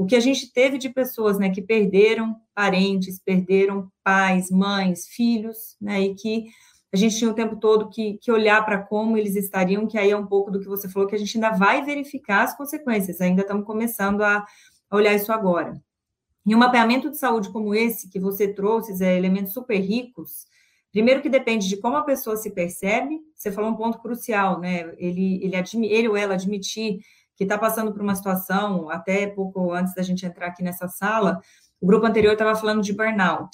[0.00, 5.76] O que a gente teve de pessoas né, que perderam parentes, perderam pais, mães, filhos,
[5.78, 6.46] né, e que
[6.90, 10.10] a gente tinha o tempo todo que, que olhar para como eles estariam, que aí
[10.10, 13.20] é um pouco do que você falou, que a gente ainda vai verificar as consequências,
[13.20, 14.42] ainda estamos começando a,
[14.88, 15.78] a olhar isso agora.
[16.46, 20.46] E um mapeamento de saúde como esse que você trouxe, é elementos super ricos.
[20.90, 23.20] Primeiro que depende de como a pessoa se percebe.
[23.36, 24.94] Você falou um ponto crucial, né?
[24.96, 27.00] Ele, ele, ele ou ela admitir
[27.40, 31.40] que está passando por uma situação, até pouco antes da gente entrar aqui nessa sala,
[31.80, 33.50] o grupo anterior estava falando de burnout,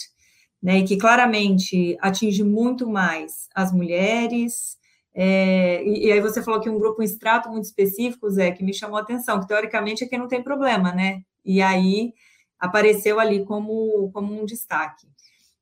[0.60, 0.78] né?
[0.78, 4.76] E que claramente atinge muito mais as mulheres.
[5.14, 8.64] É, e, e, aí você falou que um grupo, um extrato muito específico, Zé, que
[8.64, 11.22] me chamou a atenção, que teoricamente é quem não tem problema, né?
[11.44, 12.12] E aí
[12.58, 15.06] apareceu ali como, como um destaque.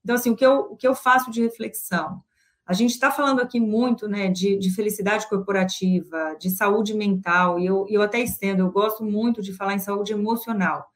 [0.03, 2.23] Então, assim, o que eu, o que eu faço de reflexão?
[2.67, 7.67] A gente está falando aqui muito né, de, de, felicidade corporativa, de saúde mental, e
[7.67, 10.87] eu, eu até estendo, eu gosto muito de falar em saúde emocional.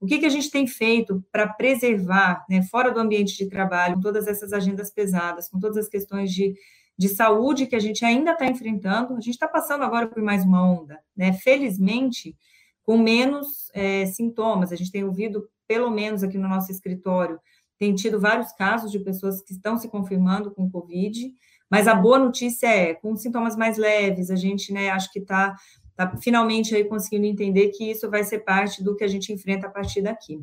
[0.00, 3.96] O que, que a gente tem feito para preservar, né, fora do ambiente de trabalho,
[3.96, 6.54] com todas essas agendas pesadas, com todas as questões de,
[6.96, 9.14] de saúde que a gente ainda está enfrentando?
[9.14, 11.00] A gente está passando agora por mais uma onda.
[11.16, 11.32] Né?
[11.32, 12.36] Felizmente,
[12.82, 14.72] com menos é, sintomas.
[14.72, 17.40] A gente tem ouvido, pelo menos aqui no nosso escritório,
[17.78, 21.32] tem tido vários casos de pessoas que estão se confirmando com Covid,
[21.70, 25.54] mas a boa notícia é, com sintomas mais leves, a gente, né, acho que está
[25.94, 29.66] tá finalmente aí conseguindo entender que isso vai ser parte do que a gente enfrenta
[29.66, 30.40] a partir daqui.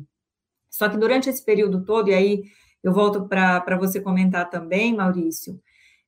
[0.70, 2.44] Só que durante esse período todo, e aí
[2.82, 5.60] eu volto para você comentar também, Maurício,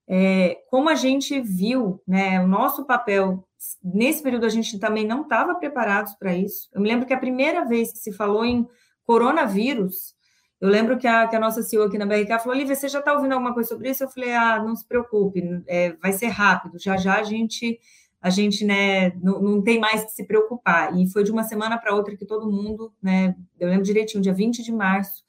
[0.07, 3.45] é, como a gente viu, né, o nosso papel
[3.83, 6.69] nesse período a gente também não estava preparados para isso.
[6.73, 8.67] Eu me lembro que a primeira vez que se falou em
[9.05, 10.15] coronavírus,
[10.61, 12.99] eu lembro que a, que a nossa CEO aqui na BRK falou, Olivia, você já
[12.99, 14.03] está ouvindo alguma coisa sobre isso?
[14.03, 17.79] Eu falei, ah, não se preocupe, é, vai ser rápido, já já a gente,
[18.21, 20.97] a gente né, não, não tem mais que se preocupar.
[20.99, 24.35] E foi de uma semana para outra que todo mundo, né, eu lembro direitinho, dia
[24.35, 25.23] 20 de março,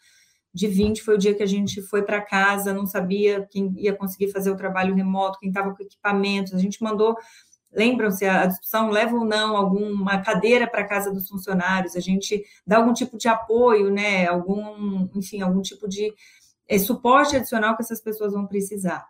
[0.52, 3.96] de 20 foi o dia que a gente foi para casa, não sabia quem ia
[3.96, 7.16] conseguir fazer o trabalho remoto, quem estava com equipamentos, a gente mandou
[7.72, 12.44] Lembram-se, a discussão leva ou não alguma cadeira para a casa dos funcionários, a gente
[12.66, 14.26] dá algum tipo de apoio, né?
[14.28, 16.12] Algum, enfim, algum tipo de
[16.68, 19.06] é, suporte adicional que essas pessoas vão precisar.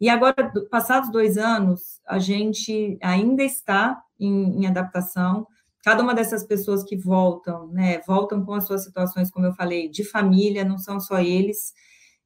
[0.00, 0.34] E agora,
[0.70, 5.46] passados dois anos, a gente ainda está em, em adaptação.
[5.84, 9.88] Cada uma dessas pessoas que voltam, né, voltam com as suas situações, como eu falei,
[9.88, 11.72] de família, não são só eles.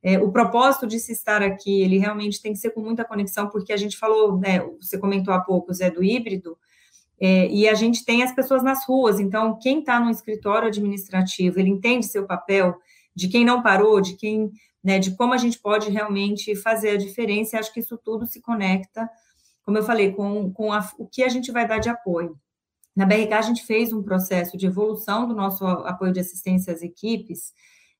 [0.02, 3.48] É, o propósito de se estar aqui, ele realmente tem que ser com muita conexão,
[3.48, 6.56] porque a gente falou, né, você comentou há pouco, Zé, do híbrido,
[7.18, 11.58] é, e a gente tem as pessoas nas ruas, então quem está no escritório administrativo,
[11.58, 12.76] ele entende seu papel,
[13.14, 14.50] de quem não parou, de quem,
[14.84, 18.26] né, de como a gente pode realmente fazer a diferença, e acho que isso tudo
[18.26, 19.08] se conecta,
[19.64, 22.38] como eu falei, com, com a, o que a gente vai dar de apoio.
[22.94, 26.82] Na BRK, a gente fez um processo de evolução do nosso apoio de assistência às
[26.82, 27.52] equipes,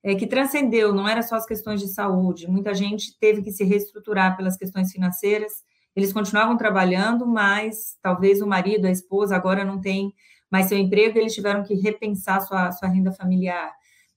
[0.07, 3.65] é, que transcendeu, não era só as questões de saúde, muita gente teve que se
[3.65, 5.65] reestruturar pelas questões financeiras,
[5.97, 10.15] eles continuavam trabalhando, mas talvez o marido, a esposa, agora não tem
[10.49, 13.73] mais seu emprego, eles tiveram que repensar sua, sua renda familiar.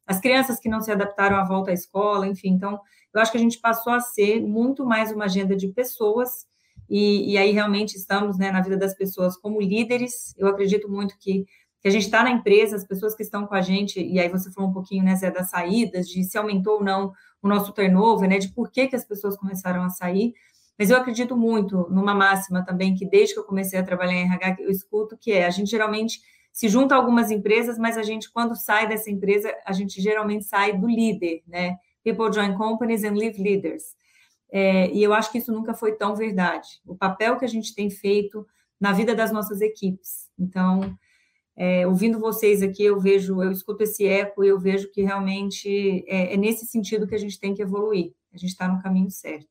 [0.06, 2.80] As crianças que não se adaptaram à volta à escola, enfim, então,
[3.12, 6.46] eu acho que a gente passou a ser muito mais uma agenda de pessoas,
[6.88, 10.36] e, e aí realmente estamos né, na vida das pessoas como líderes.
[10.38, 11.48] Eu acredito muito que,
[11.82, 14.28] que a gente está na empresa, as pessoas que estão com a gente, e aí
[14.28, 17.72] você falou um pouquinho, né, Zé, das saídas, de se aumentou ou não o nosso
[17.72, 20.34] turnover, né, de por que, que as pessoas começaram a sair.
[20.78, 24.26] Mas eu acredito muito numa máxima também, que desde que eu comecei a trabalhar em
[24.26, 28.04] RH, eu escuto, que é, a gente geralmente se junta a algumas empresas, mas a
[28.04, 31.78] gente, quando sai dessa empresa, a gente geralmente sai do líder, né?
[32.04, 33.84] People join companies and leave leaders.
[34.52, 36.68] É, e eu acho que isso nunca foi tão verdade.
[36.86, 38.46] O papel que a gente tem feito
[38.80, 40.30] na vida das nossas equipes.
[40.38, 40.98] Então,
[41.62, 46.06] é, ouvindo vocês aqui, eu vejo, eu escuto esse eco e eu vejo que realmente
[46.08, 48.14] é, é nesse sentido que a gente tem que evoluir.
[48.34, 49.50] A gente está no caminho certo.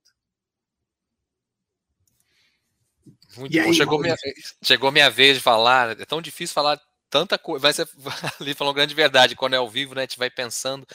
[3.36, 3.66] Muito e bom.
[3.66, 4.16] Aí, chegou, minha,
[4.62, 6.00] chegou minha vez de falar.
[6.00, 7.60] É tão difícil falar tanta coisa.
[7.60, 7.86] Vai ser
[8.40, 9.36] ali falando grande verdade.
[9.36, 10.86] Quando é ao vivo, né, a gente vai pensando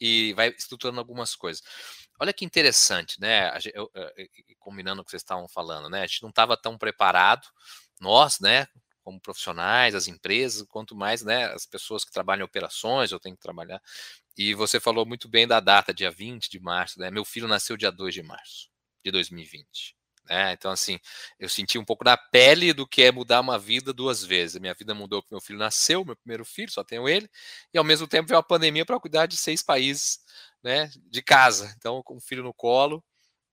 [0.00, 1.62] e vai estruturando algumas coisas.
[2.18, 3.56] Olha que interessante, né?
[3.72, 4.26] Eu, eu, eu,
[4.58, 6.02] combinando o que vocês estavam falando, né?
[6.02, 7.46] A gente não estava tão preparado,
[8.00, 8.66] nós, né?
[9.06, 11.44] Como profissionais, as empresas, quanto mais, né?
[11.52, 13.80] As pessoas que trabalham em operações, eu tenho que trabalhar.
[14.36, 17.08] E você falou muito bem da data, dia 20 de março, né?
[17.08, 18.68] Meu filho nasceu dia 2 de março
[19.04, 19.94] de 2020.
[20.28, 20.54] Né?
[20.54, 20.98] Então, assim,
[21.38, 24.60] eu senti um pouco na pele do que é mudar uma vida duas vezes.
[24.60, 27.30] minha vida mudou porque meu filho nasceu, meu primeiro filho, só tenho ele,
[27.72, 30.18] e ao mesmo tempo veio a pandemia para cuidar de seis países
[30.64, 31.72] né, de casa.
[31.78, 33.04] Então, com o filho no colo,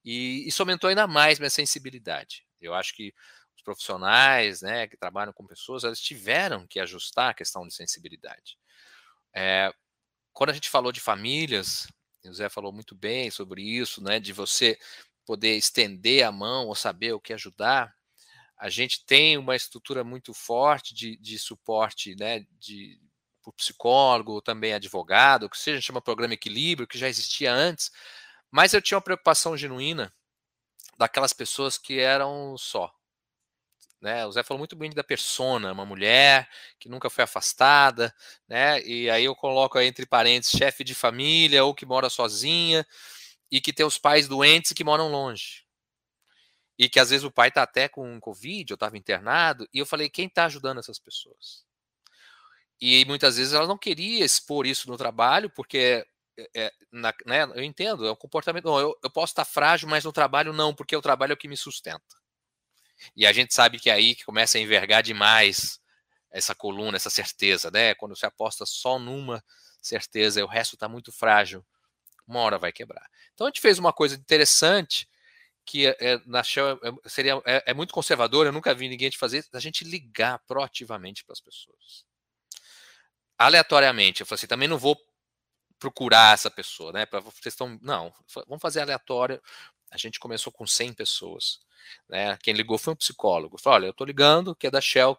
[0.03, 2.43] e isso aumentou ainda mais minha sensibilidade.
[2.59, 3.13] Eu acho que
[3.63, 8.58] profissionais né, que trabalham com pessoas, eles tiveram que ajustar a questão de sensibilidade.
[9.34, 9.73] É,
[10.32, 11.88] quando a gente falou de famílias,
[12.26, 14.78] o Zé falou muito bem sobre isso, né, de você
[15.26, 17.93] poder estender a mão ou saber o que ajudar,
[18.58, 22.99] a gente tem uma estrutura muito forte de, de suporte, né, de
[23.41, 27.91] por psicólogo, também advogado, que seja, chama programa equilíbrio, que já existia antes,
[28.49, 30.13] mas eu tinha uma preocupação genuína
[30.97, 32.93] daquelas pessoas que eram só.
[34.03, 34.25] Né?
[34.25, 38.13] O Zé falou muito bem da persona, uma mulher que nunca foi afastada,
[38.49, 38.81] né?
[38.81, 42.85] E aí eu coloco aí entre parênteses chefe de família ou que mora sozinha,
[43.49, 45.63] e que tem os pais doentes que moram longe.
[46.77, 49.85] E que às vezes o pai está até com Covid, eu estava internado, e eu
[49.85, 51.63] falei, quem está ajudando essas pessoas?
[52.81, 56.05] E muitas vezes ela não queria expor isso no trabalho, porque
[56.53, 58.67] é, na, né, eu entendo, é um comportamento.
[58.67, 61.47] Eu, eu posso estar frágil, mas no trabalho não, porque o trabalho é o que
[61.47, 62.22] me sustenta.
[63.15, 65.79] E a gente sabe que é aí que começa a envergar demais
[66.31, 67.93] essa coluna, essa certeza, né?
[67.95, 69.43] Quando você aposta só numa
[69.81, 71.65] certeza e o resto está muito frágil,
[72.27, 73.07] uma hora vai quebrar.
[73.33, 75.07] Então a gente fez uma coisa interessante
[75.65, 79.17] que é, na Shell é, seria é, é, muito conservador, eu nunca vi ninguém te
[79.17, 82.05] fazer, a gente ligar proativamente para as pessoas.
[83.37, 84.97] Aleatoriamente, eu falei assim, também não vou
[85.79, 87.05] procurar essa pessoa, né?
[87.05, 88.13] Para vocês estão, não,
[88.47, 89.41] vamos fazer aleatório.
[89.91, 91.59] A gente começou com 100 pessoas,
[92.10, 92.38] né?
[92.41, 93.58] Quem ligou foi um psicólogo.
[93.58, 95.17] Falou, olha, eu estou ligando, que é da Shell.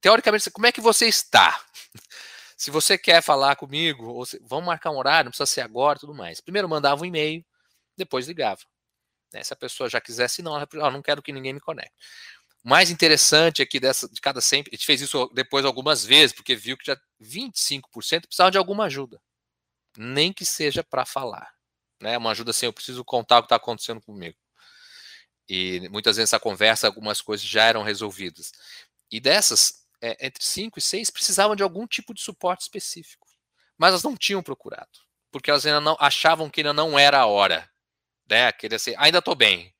[0.00, 1.64] Teoricamente, como é que você está?
[2.56, 5.98] Se você quer falar comigo, ou se, vamos marcar um horário, não precisa ser agora
[5.98, 6.40] tudo mais.
[6.40, 7.44] Primeiro mandava um e-mail,
[7.96, 8.60] depois ligava.
[9.32, 9.42] Né?
[9.42, 11.92] Se a pessoa já quisesse, não, ela, não quero que ninguém me conecte.
[12.64, 16.32] O mais interessante aqui dessa, de cada 100, a gente fez isso depois algumas vezes,
[16.32, 19.20] porque viu que já 25% precisavam de alguma ajuda.
[19.96, 21.52] Nem que seja para falar.
[22.00, 22.16] Né?
[22.16, 24.36] Uma ajuda assim, eu preciso contar o que está acontecendo comigo.
[25.54, 28.52] E muitas vezes essa conversa, algumas coisas já eram resolvidas.
[29.10, 33.28] E dessas, é, entre 5 e 6 precisavam de algum tipo de suporte específico.
[33.76, 34.88] Mas elas não tinham procurado,
[35.30, 37.68] porque elas ainda não achavam que ainda não era a hora.
[38.26, 38.50] Né?
[38.52, 39.74] Queria assim, ainda estou bem.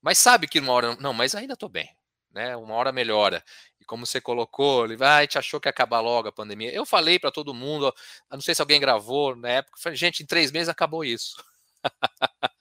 [0.00, 0.96] Mas sabe que uma hora.
[0.96, 1.94] Não, mas ainda estou bem.
[2.30, 2.56] Né?
[2.56, 3.44] Uma hora melhora.
[3.78, 6.72] E como você colocou, ele vai, ah, te achou que ia acabar logo a pandemia.
[6.72, 7.94] Eu falei para todo mundo,
[8.30, 11.36] não sei se alguém gravou na época, falei, gente, em três meses acabou isso.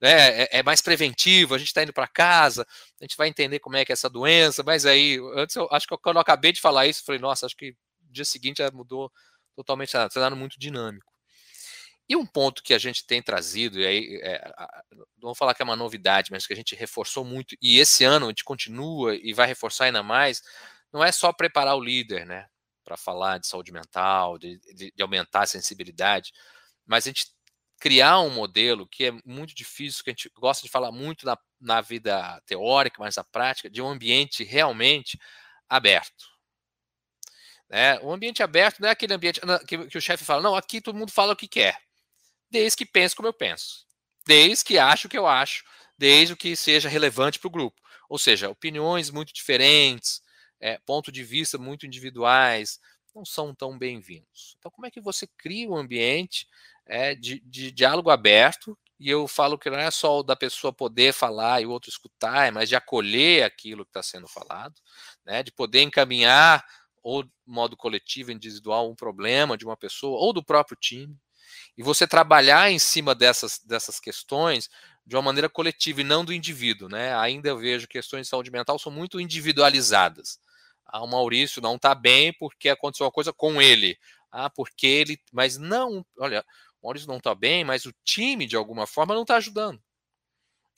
[0.00, 2.66] né, é, é, mais preventivo, a gente está indo para casa,
[3.00, 5.86] a gente vai entender como é que é essa doença, mas aí, antes eu acho
[5.86, 7.74] que quando eu acabei de falar isso, falei, nossa, acho que
[8.10, 9.10] dia seguinte já mudou
[9.54, 11.10] totalmente, está sendo muito dinâmico.
[12.08, 14.52] E um ponto que a gente tem trazido, e aí, é,
[15.36, 18.28] falar que é uma novidade, mas que a gente reforçou muito, e esse ano a
[18.30, 20.42] gente continua e vai reforçar ainda mais,
[20.92, 22.48] não é só preparar o líder, né,
[22.84, 26.32] para falar de saúde mental, de, de, de aumentar a sensibilidade,
[26.84, 27.28] mas a gente
[27.80, 31.36] criar um modelo que é muito difícil, que a gente gosta de falar muito na,
[31.58, 35.18] na vida teórica, mas na prática, de um ambiente realmente
[35.66, 36.26] aberto.
[37.70, 37.98] Né?
[38.00, 40.98] Um ambiente aberto não é aquele ambiente que, que o chefe fala, não, aqui todo
[40.98, 41.80] mundo fala o que quer,
[42.50, 43.86] desde que pense como eu penso,
[44.26, 45.64] desde que acho o que eu acho,
[45.96, 47.80] desde que seja relevante para o grupo.
[48.10, 50.20] Ou seja, opiniões muito diferentes,
[50.60, 52.78] é, pontos de vista muito individuais,
[53.14, 54.56] não são tão bem-vindos.
[54.58, 56.46] Então, como é que você cria um ambiente
[56.90, 58.76] é, de, de diálogo aberto?
[58.98, 62.52] E eu falo que não é só da pessoa poder falar e o outro escutar,
[62.52, 64.74] mas de acolher aquilo que está sendo falado,
[65.24, 66.62] né, de poder encaminhar
[67.02, 71.16] ou de modo coletivo, individual, um problema de uma pessoa ou do próprio time,
[71.78, 74.68] e você trabalhar em cima dessas, dessas questões
[75.06, 76.88] de uma maneira coletiva e não do indivíduo.
[76.88, 77.16] Né?
[77.16, 80.38] Ainda eu vejo questões de saúde mental são muito individualizadas.
[80.84, 83.96] Ah, o Maurício não está bem porque aconteceu uma coisa com ele.
[84.30, 85.20] Ah, porque ele.
[85.32, 86.44] Mas não, olha,
[86.82, 89.80] Maurício não está bem, mas o time, de alguma forma, não está ajudando.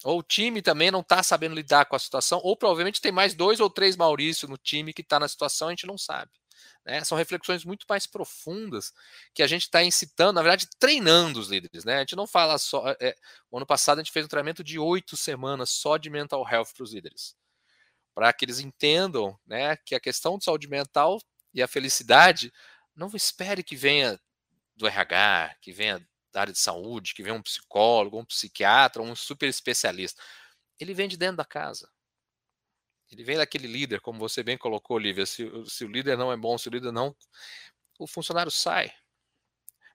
[0.04, 3.34] Ou o time também não está sabendo lidar com a situação, ou provavelmente tem mais
[3.34, 6.30] dois ou três Maurício no time que está na situação a gente não sabe.
[6.84, 7.04] Né?
[7.04, 8.92] São reflexões muito mais profundas
[9.32, 11.84] que a gente está incitando, na verdade, treinando os líderes.
[11.84, 11.96] Né?
[11.96, 12.84] A gente não fala só.
[13.00, 13.14] É,
[13.50, 16.68] o ano passado a gente fez um treinamento de oito semanas só de mental health
[16.74, 17.36] para os líderes.
[18.14, 21.20] Para que eles entendam né, que a questão de saúde mental
[21.54, 22.52] e a felicidade
[22.94, 24.20] não espere que venha
[24.76, 29.14] do RH, que venha da área de saúde, que venha um psicólogo, um psiquiatra, um
[29.14, 30.22] super especialista.
[30.80, 31.90] Ele vem de dentro da casa.
[33.11, 35.26] Ele vem daquele líder, como você bem colocou, Olivia.
[35.26, 37.14] Se, se o líder não é bom, se o líder não.
[37.98, 38.92] O funcionário sai.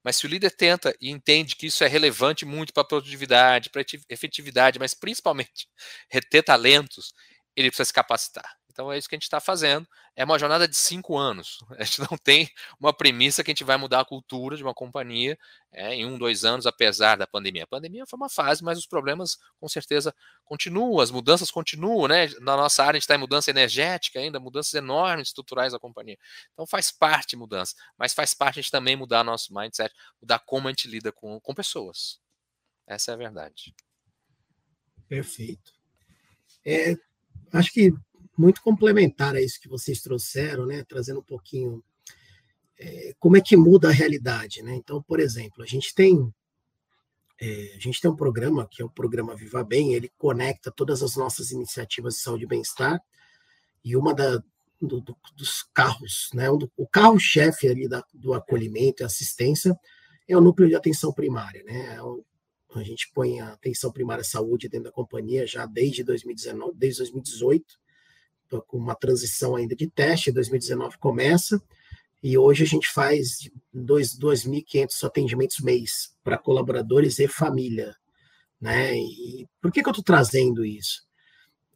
[0.03, 3.69] Mas se o líder tenta e entende que isso é relevante muito para a produtividade,
[3.69, 5.67] para a efetividade, mas principalmente
[6.09, 7.13] reter talentos,
[7.55, 8.57] ele precisa se capacitar.
[8.77, 9.87] Então é isso que a gente está fazendo.
[10.15, 11.57] É uma jornada de cinco anos.
[11.79, 12.47] A gente não tem
[12.79, 15.35] uma premissa que a gente vai mudar a cultura de uma companhia
[15.71, 17.63] é, em um, dois anos, apesar da pandemia.
[17.63, 20.13] A pandemia foi uma fase, mas os problemas com certeza
[20.45, 22.27] continuam, as mudanças continuam, né?
[22.39, 26.17] Na nossa área a gente está em mudança energética ainda, mudanças enormes estruturais da companhia.
[26.53, 30.67] Então faz parte mudança, mas faz parte a gente também mudar nosso mindset, mudar como
[30.67, 32.19] a gente lida com, com pessoas.
[32.85, 33.73] Essa é a verdade.
[35.09, 35.73] Perfeito.
[36.63, 36.95] É,
[37.53, 37.91] acho que
[38.37, 41.83] muito complementar a isso que vocês trouxeram, né, trazendo um pouquinho
[42.79, 44.75] é, como é que muda a realidade, né?
[44.75, 46.31] Então, por exemplo, a gente tem
[47.39, 51.03] é, a gente tem um programa que é o programa Viva Bem, ele conecta todas
[51.03, 52.99] as nossas iniciativas de saúde e bem-estar
[53.83, 54.41] e uma da,
[54.81, 56.49] do, do, dos carros, né?
[56.49, 59.77] o carro-chefe ali da, do acolhimento e assistência
[60.27, 61.95] é o núcleo de atenção primária, né?
[61.95, 61.99] É
[62.77, 66.99] a gente põe a atenção primária à saúde dentro da companhia já desde 2019, desde
[66.99, 67.79] 2018
[68.67, 71.61] com uma transição ainda de teste, 2019 começa,
[72.21, 77.95] e hoje a gente faz 2.500 atendimentos mês para colaboradores e família.
[78.59, 78.97] Né?
[78.97, 81.05] E por que, que eu estou trazendo isso?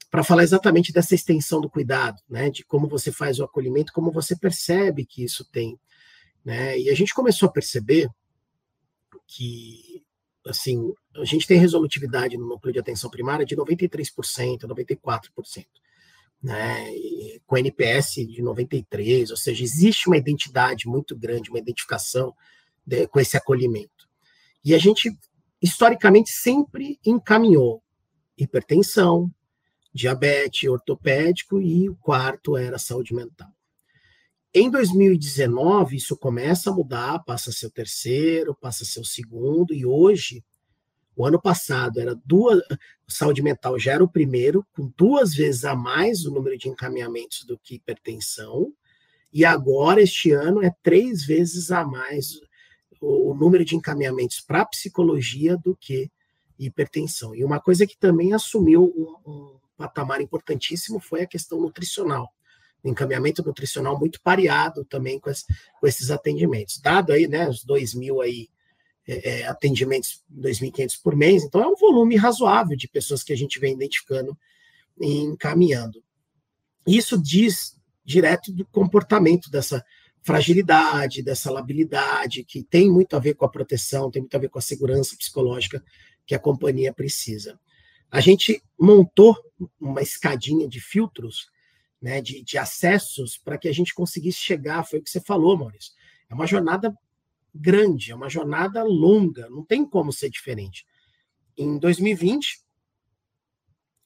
[0.10, 2.50] Para falar exatamente dessa extensão do cuidado, né?
[2.50, 5.80] de como você faz o acolhimento, como você percebe que isso tem.
[6.44, 6.78] Né?
[6.80, 8.10] E a gente começou a perceber
[9.28, 10.04] que
[10.48, 15.66] assim, a gente tem resolutividade no núcleo de atenção primária de 93%, 94%
[16.42, 16.88] né,
[17.46, 22.34] com NPS de 93, ou seja, existe uma identidade muito grande, uma identificação
[22.86, 24.10] de, com esse acolhimento.
[24.64, 25.12] E a gente,
[25.62, 27.84] historicamente, sempre encaminhou
[28.38, 29.30] hipertensão,
[29.94, 33.50] diabetes, ortopédico e o quarto era saúde mental.
[34.54, 39.06] Em 2019, isso começa a mudar, passa a ser o terceiro, passa a ser o
[39.06, 40.44] segundo, e hoje
[41.22, 42.60] o ano passado era duas,
[43.08, 47.44] saúde mental já era o primeiro, com duas vezes a mais o número de encaminhamentos
[47.46, 48.74] do que hipertensão,
[49.32, 52.42] e agora este ano é três vezes a mais
[53.00, 56.12] o, o número de encaminhamentos para psicologia do que
[56.58, 57.36] hipertensão.
[57.36, 62.34] E uma coisa que também assumiu um, um patamar importantíssimo foi a questão nutricional.
[62.84, 65.46] Encaminhamento nutricional muito pareado também com, as,
[65.80, 66.82] com esses atendimentos.
[66.82, 68.50] Dado aí, né, os dois mil aí
[69.08, 73.38] é, é atendimentos 2.500 por mês, então é um volume razoável de pessoas que a
[73.38, 74.38] gente vem identificando
[75.00, 76.04] e encaminhando.
[76.86, 79.84] Isso diz direto do comportamento dessa
[80.24, 84.50] fragilidade, dessa labilidade, que tem muito a ver com a proteção, tem muito a ver
[84.50, 85.84] com a segurança psicológica
[86.26, 87.60] que a companhia precisa.
[88.10, 89.36] A gente montou
[89.80, 91.50] uma escadinha de filtros,
[92.02, 95.58] né, de, de acessos, para que a gente conseguisse chegar, foi o que você falou,
[95.58, 95.94] Maurício.
[96.30, 96.94] É uma jornada
[97.54, 100.86] grande, é uma jornada longa, não tem como ser diferente.
[101.58, 102.62] Em 2020,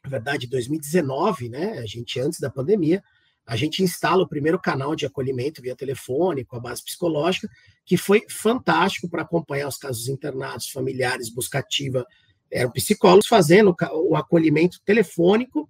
[0.04, 3.04] na verdade, 2019, né, a gente antes da pandemia,
[3.46, 7.48] a gente instala o primeiro canal de acolhimento via telefone, com a base psicológica,
[7.86, 12.06] que foi fantástico para acompanhar os casos internados, familiares, buscativa,
[12.52, 15.70] eram psicólogos fazendo o acolhimento telefônico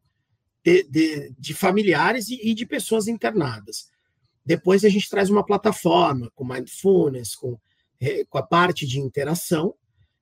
[0.64, 3.90] de, de, de familiares e, e de pessoas internadas.
[4.46, 7.58] Depois a gente traz uma plataforma com mindfulness, com,
[8.00, 9.74] eh, com a parte de interação,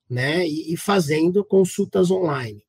[0.09, 2.63] né, e, e fazendo consultas online.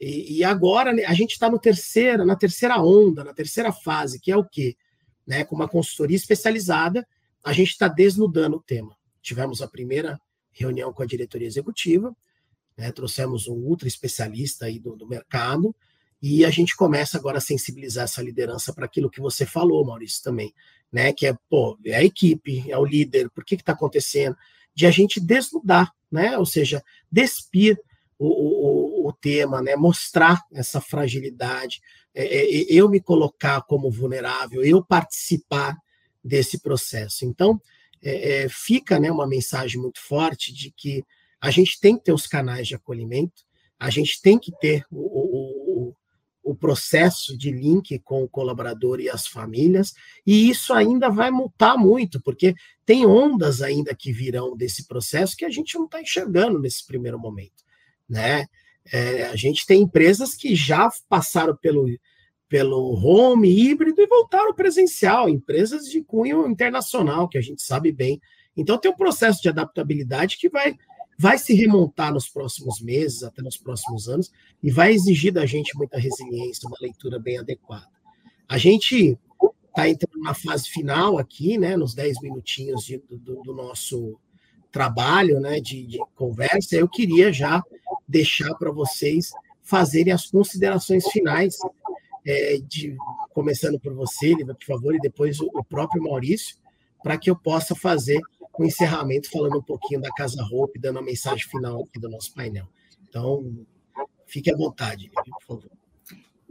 [0.00, 4.32] E, e agora né, a gente está terceira, na terceira onda, na terceira fase, que
[4.32, 4.76] é o quê?
[5.26, 7.06] Né, com uma consultoria especializada,
[7.44, 8.96] a gente está desnudando o tema.
[9.20, 10.20] Tivemos a primeira
[10.50, 12.14] reunião com a diretoria executiva,
[12.76, 15.74] né, trouxemos um ultra especialista aí do, do mercado,
[16.22, 20.22] e a gente começa agora a sensibilizar essa liderança para aquilo que você falou, Maurício,
[20.22, 20.54] também,
[20.92, 21.12] né?
[21.12, 24.36] Que é, pô, é a equipe, é o líder, por que está acontecendo?
[24.72, 26.38] De a gente desnudar, né?
[26.38, 27.76] Ou seja, despir
[28.16, 29.74] o, o, o tema, né?
[29.74, 31.82] Mostrar essa fragilidade,
[32.14, 35.76] é, é, eu me colocar como vulnerável, eu participar
[36.22, 37.24] desse processo.
[37.24, 37.60] Então,
[38.00, 41.04] é, é, fica né, uma mensagem muito forte de que
[41.40, 43.42] a gente tem que ter os canais de acolhimento,
[43.78, 45.51] a gente tem que ter o, o,
[46.42, 49.94] o processo de link com o colaborador e as famílias,
[50.26, 55.44] e isso ainda vai multar muito, porque tem ondas ainda que virão desse processo que
[55.44, 57.62] a gente não está enxergando nesse primeiro momento.
[58.08, 58.46] Né?
[58.92, 61.86] É, a gente tem empresas que já passaram pelo,
[62.48, 68.20] pelo home híbrido e voltaram presencial, empresas de cunho internacional, que a gente sabe bem.
[68.56, 70.76] Então tem um processo de adaptabilidade que vai
[71.18, 74.32] vai se remontar nos próximos meses, até nos próximos anos,
[74.62, 77.88] e vai exigir da gente muita resiliência, uma leitura bem adequada.
[78.48, 79.18] A gente
[79.68, 84.18] está entrando na fase final aqui, né, nos 10 minutinhos de, do, do, nosso
[84.70, 86.76] trabalho né, de, de conversa.
[86.76, 87.62] Eu queria já
[88.06, 89.32] deixar para vocês
[89.62, 91.56] fazerem as considerações finais,
[92.26, 92.96] é, de,
[93.32, 96.56] começando por você, Lívia, por favor, e depois o, o próprio Maurício,
[97.02, 98.20] para que eu possa fazer
[98.58, 102.34] o encerramento falando um pouquinho da Casa Roupa, dando a mensagem final aqui do nosso
[102.34, 102.66] painel.
[103.08, 103.44] Então,
[104.26, 105.70] fique à vontade, por favor.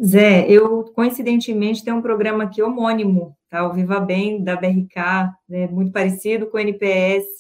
[0.03, 3.67] Zé, eu coincidentemente tenho um programa aqui homônimo, tá?
[3.67, 5.67] O Viva Bem da BRK, né?
[5.67, 7.37] muito parecido com o NPS.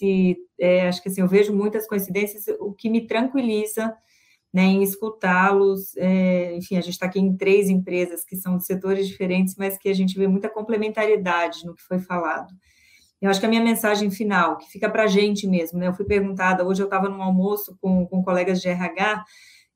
[0.59, 3.95] É, acho que assim, eu vejo muitas coincidências, o que me tranquiliza
[4.53, 5.95] né, em escutá-los.
[5.97, 9.77] É, enfim, a gente está aqui em três empresas que são de setores diferentes, mas
[9.77, 12.53] que a gente vê muita complementariedade no que foi falado.
[13.21, 15.87] Eu acho que a minha mensagem final, que fica para a gente mesmo, né?
[15.87, 19.23] Eu fui perguntada, hoje eu estava num almoço com, com colegas de RH,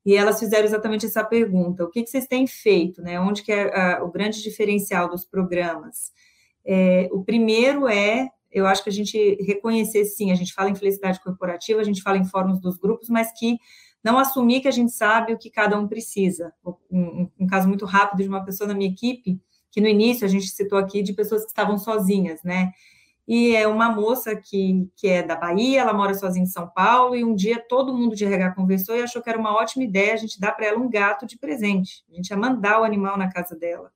[0.06, 3.20] e elas fizeram exatamente essa pergunta: o que, que vocês têm feito, né?
[3.20, 6.12] Onde que é a, o grande diferencial dos programas?
[6.66, 10.76] É, o primeiro é, eu acho que a gente reconhecer, sim, a gente fala em
[10.76, 13.58] felicidade corporativa, a gente fala em fóruns dos grupos, mas que
[14.04, 16.54] não assumir que a gente sabe o que cada um precisa.
[16.92, 19.40] Um, um, caso muito rápido de uma pessoa na minha equipe,
[19.72, 22.72] que no início a gente citou aqui de pessoas que estavam sozinhas, né?
[23.28, 27.16] E é uma moça que, que é da Bahia, ela mora sozinha em São Paulo,
[27.16, 30.14] e um dia todo mundo de RH conversou e achou que era uma ótima ideia
[30.14, 32.06] a gente dar para ela um gato de presente.
[32.12, 33.92] A gente ia mandar o animal na casa dela.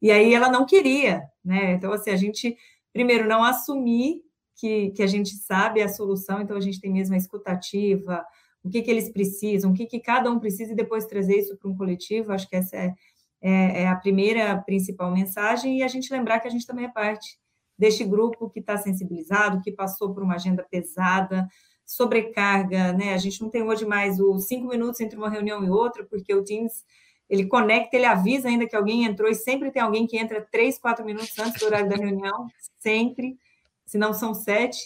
[0.00, 1.72] E aí ela não queria, né?
[1.72, 2.56] Então, assim, a gente,
[2.92, 4.22] primeiro, não assumir
[4.54, 8.24] que, que a gente sabe a solução, então a gente tem mesmo a escutativa,
[8.62, 11.56] o que, que eles precisam, o que, que cada um precisa, e depois trazer isso
[11.56, 12.32] para um coletivo.
[12.32, 12.94] Acho que essa é,
[13.42, 16.88] é, é a primeira principal mensagem, e a gente lembrar que a gente também é
[16.88, 17.39] parte
[17.80, 21.48] deste grupo que está sensibilizado, que passou por uma agenda pesada,
[21.86, 23.14] sobrecarga, né?
[23.14, 26.34] A gente não tem hoje mais os cinco minutos entre uma reunião e outra, porque
[26.34, 26.84] o Teams
[27.26, 30.78] ele conecta, ele avisa ainda que alguém entrou, e sempre tem alguém que entra três,
[30.78, 33.38] quatro minutos antes do horário da reunião, sempre,
[33.86, 34.78] se não são sete.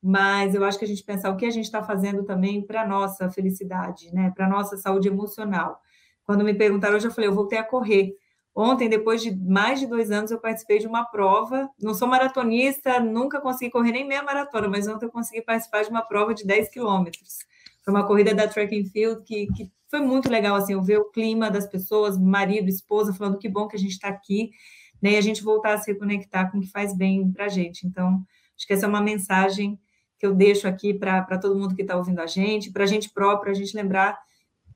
[0.00, 2.82] Mas eu acho que a gente pensar o que a gente está fazendo também para
[2.82, 4.32] a nossa felicidade, né?
[4.36, 5.80] Para a nossa saúde emocional.
[6.22, 8.14] Quando me perguntaram hoje, eu falei, eu voltei a correr.
[8.54, 11.70] Ontem, depois de mais de dois anos, eu participei de uma prova.
[11.80, 15.90] Não sou maratonista, nunca consegui correr nem meia maratona, mas ontem eu consegui participar de
[15.90, 17.38] uma prova de 10 quilômetros.
[17.84, 20.98] Foi uma corrida da Track and Field que, que foi muito legal, assim, eu ver
[20.98, 24.50] o clima das pessoas, marido, esposa, falando que bom que a gente está aqui,
[25.02, 27.48] né, e a gente voltar a se reconectar com o que faz bem para a
[27.48, 27.86] gente.
[27.86, 28.22] Então,
[28.56, 29.78] acho que essa é uma mensagem
[30.18, 33.10] que eu deixo aqui para todo mundo que está ouvindo a gente, para a gente
[33.10, 34.18] próprio, a gente lembrar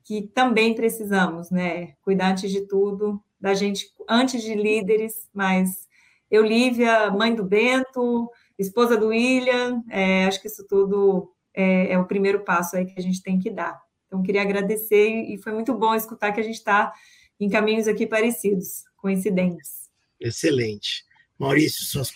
[0.03, 5.87] que também precisamos, né, cuidar antes de tudo da gente antes de líderes, mas
[6.31, 8.27] eu, Lívia, mãe do Bento,
[8.57, 12.99] esposa do William, é, acho que isso tudo é, é, o primeiro passo aí que
[12.99, 13.79] a gente tem que dar.
[14.07, 16.91] Então, queria agradecer e foi muito bom escutar que a gente está
[17.39, 19.91] em caminhos aqui parecidos, coincidentes.
[20.19, 21.05] Excelente.
[21.37, 22.11] Maurício, suas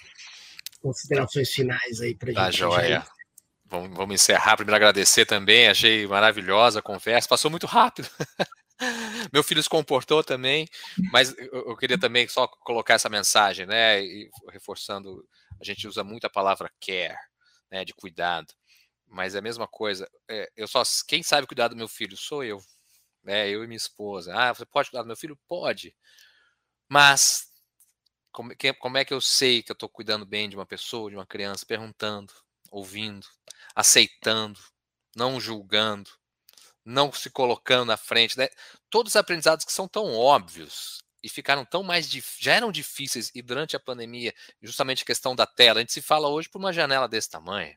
[0.81, 2.53] considerações finais aí para a tá, gente.
[2.53, 3.05] Tá, joia.
[3.65, 4.55] Vamos, vamos encerrar.
[4.55, 5.67] Primeiro, agradecer também.
[5.67, 7.29] Achei maravilhosa a conversa.
[7.29, 8.09] Passou muito rápido.
[9.33, 10.67] Meu filho se comportou também,
[11.11, 14.01] mas eu queria também só colocar essa mensagem, né?
[14.01, 15.27] E reforçando,
[15.59, 17.17] a gente usa muito a palavra care,
[17.71, 17.83] né?
[17.83, 18.53] De cuidado,
[19.07, 20.09] mas é a mesma coisa.
[20.29, 22.61] É, eu só quem sabe cuidar do meu filho sou eu,
[23.23, 23.49] né?
[23.49, 24.33] Eu e minha esposa.
[24.35, 25.37] Ah, você pode cuidar do meu filho?
[25.47, 25.95] Pode,
[26.87, 27.49] mas
[28.31, 31.15] como, como é que eu sei que eu estou cuidando bem de uma pessoa, de
[31.15, 31.65] uma criança?
[31.65, 32.33] Perguntando,
[32.71, 33.27] ouvindo,
[33.75, 34.59] aceitando,
[35.15, 36.09] não julgando
[36.89, 38.49] não se colocando na frente, né?
[38.89, 42.09] Todos os aprendizados que são tão óbvios e ficaram tão mais
[42.39, 46.01] já eram difíceis e durante a pandemia, justamente a questão da tela, a gente se
[46.01, 47.75] fala hoje por uma janela desse tamanho,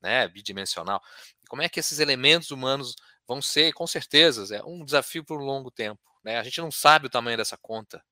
[0.00, 1.02] né, bidimensional.
[1.48, 2.94] como é que esses elementos humanos
[3.26, 6.38] vão ser, com certeza, é um desafio por um longo tempo, né?
[6.38, 8.04] A gente não sabe o tamanho dessa conta.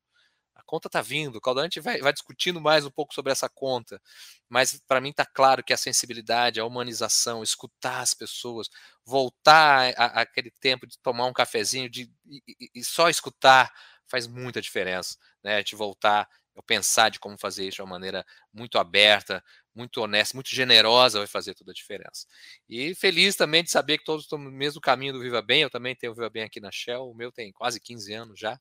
[0.63, 4.01] A conta está vindo, o Caldante vai, vai discutindo mais um pouco sobre essa conta,
[4.49, 8.69] mas para mim está claro que a sensibilidade, a humanização, escutar as pessoas,
[9.05, 13.73] voltar àquele tempo de tomar um cafezinho de, e, e só escutar
[14.07, 15.63] faz muita diferença, né?
[15.63, 19.43] De voltar a pensar de como fazer isso de uma maneira muito aberta,
[19.75, 22.27] muito honesta, muito generosa, vai fazer toda a diferença.
[22.69, 25.63] E feliz também de saber que todos estão no mesmo caminho do Viva Bem.
[25.63, 28.39] Eu também tenho o Viva Bem aqui na Shell, o meu tem quase 15 anos
[28.39, 28.61] já,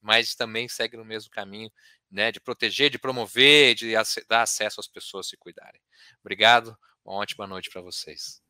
[0.00, 1.70] mas também segue no mesmo caminho,
[2.10, 2.32] né?
[2.32, 3.92] De proteger, de promover, de
[4.28, 5.80] dar acesso às pessoas se cuidarem.
[6.20, 8.40] Obrigado, uma ótima noite para vocês.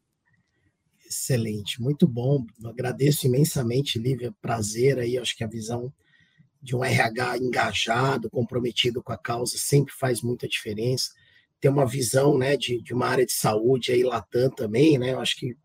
[1.05, 2.47] Excelente, muito bom.
[2.65, 4.33] agradeço imensamente, Lívia.
[4.41, 5.93] Prazer aí, acho que a visão
[6.63, 11.11] de um RH engajado, comprometido com a causa, sempre faz muita diferença.
[11.59, 15.13] Ter uma visão né, de, de uma área de saúde aí, Latam também, né?
[15.13, 15.57] Eu acho que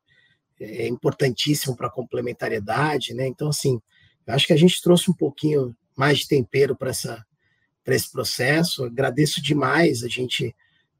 [0.59, 3.27] é importantíssimo para a complementariedade, né?
[3.27, 3.79] Então, assim,
[4.25, 8.83] eu acho que a gente trouxe um pouquinho mais de tempero para esse processo.
[8.83, 10.55] Agradeço demais a gente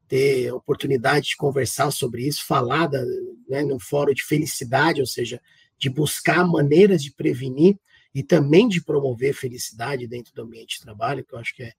[0.08, 3.04] ter a oportunidade de conversar sobre isso, falar da,
[3.48, 5.40] né, num fórum de felicidade, ou seja,
[5.78, 7.78] de buscar maneiras de prevenir
[8.14, 11.72] e também de promover felicidade dentro do ambiente de trabalho, que eu acho que é,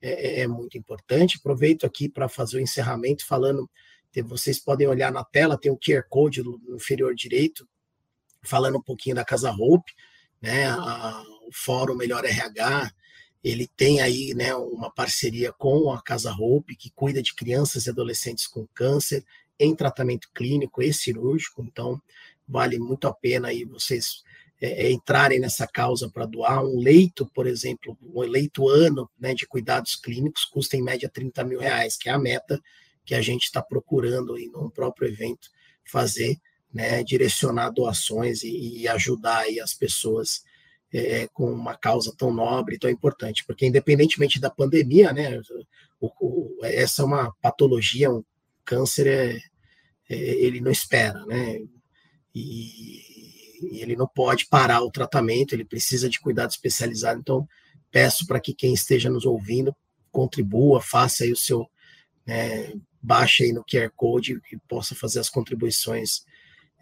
[0.00, 1.38] é, é muito importante.
[1.38, 3.68] Aproveito aqui para fazer o encerramento falando,
[4.24, 7.68] vocês podem olhar na tela, tem o QR Code no inferior direito,
[8.42, 9.92] falando um pouquinho da Casa Hope,
[10.42, 12.90] né, a, o Fórum Melhor RH,
[13.42, 17.90] ele tem aí né, uma parceria com a Casa Hope, que cuida de crianças e
[17.90, 19.24] adolescentes com câncer
[19.58, 22.00] em tratamento clínico e cirúrgico, então
[22.46, 24.22] vale muito a pena aí vocês
[24.60, 26.64] é, é, entrarem nessa causa para doar.
[26.64, 31.44] Um leito, por exemplo, um leito ano né, de cuidados clínicos custa em média 30
[31.44, 32.60] mil reais, que é a meta
[33.04, 35.48] que a gente está procurando aí no próprio evento
[35.84, 36.38] fazer,
[36.72, 40.42] né, direcionar doações e, e ajudar as pessoas
[40.92, 45.40] é, com uma causa tão nobre, tão importante, porque independentemente da pandemia, né,
[46.00, 48.24] o, o, essa é uma patologia, um
[48.64, 49.38] câncer é,
[50.08, 51.60] é ele não espera, né,
[52.34, 53.12] e
[53.70, 57.20] e ele não pode parar o tratamento, ele precisa de cuidado especializado.
[57.20, 57.48] Então,
[57.90, 59.74] peço para que quem esteja nos ouvindo
[60.10, 61.66] contribua, faça aí o seu,
[62.26, 66.24] né, baixe aí no QR Code e possa fazer as contribuições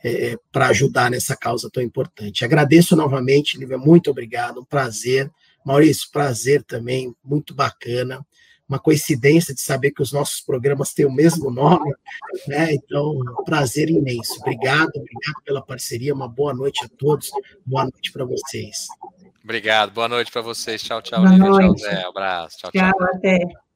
[0.05, 2.45] é, para ajudar nessa causa tão importante.
[2.45, 5.31] Agradeço novamente, Lívia, muito obrigado, um prazer.
[5.65, 8.25] Maurício, prazer também, muito bacana
[8.71, 11.93] uma coincidência de saber que os nossos programas têm o mesmo nome,
[12.47, 12.73] né?
[12.73, 14.39] Então, prazer imenso.
[14.39, 16.15] Obrigado, obrigado pela parceria.
[16.15, 17.31] Uma boa noite a todos.
[17.67, 18.87] Boa noite para vocês.
[19.43, 19.91] Obrigado.
[19.91, 20.81] Boa noite para vocês.
[20.81, 21.51] Tchau, tchau, Lívia.
[21.51, 22.05] Tchau, Zé.
[22.05, 22.59] Abraço.
[22.59, 22.93] Tchau, tchau.
[22.93, 23.70] Tchau, até.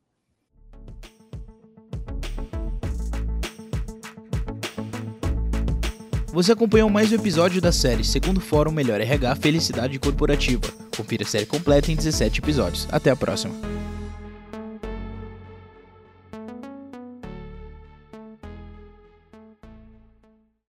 [6.35, 10.63] Você acompanhou mais um episódio da série Segundo Fórum Melhor RH Felicidade Corporativa.
[10.97, 12.89] Confira a série completa em 17 episódios.
[12.91, 13.55] Até a próxima.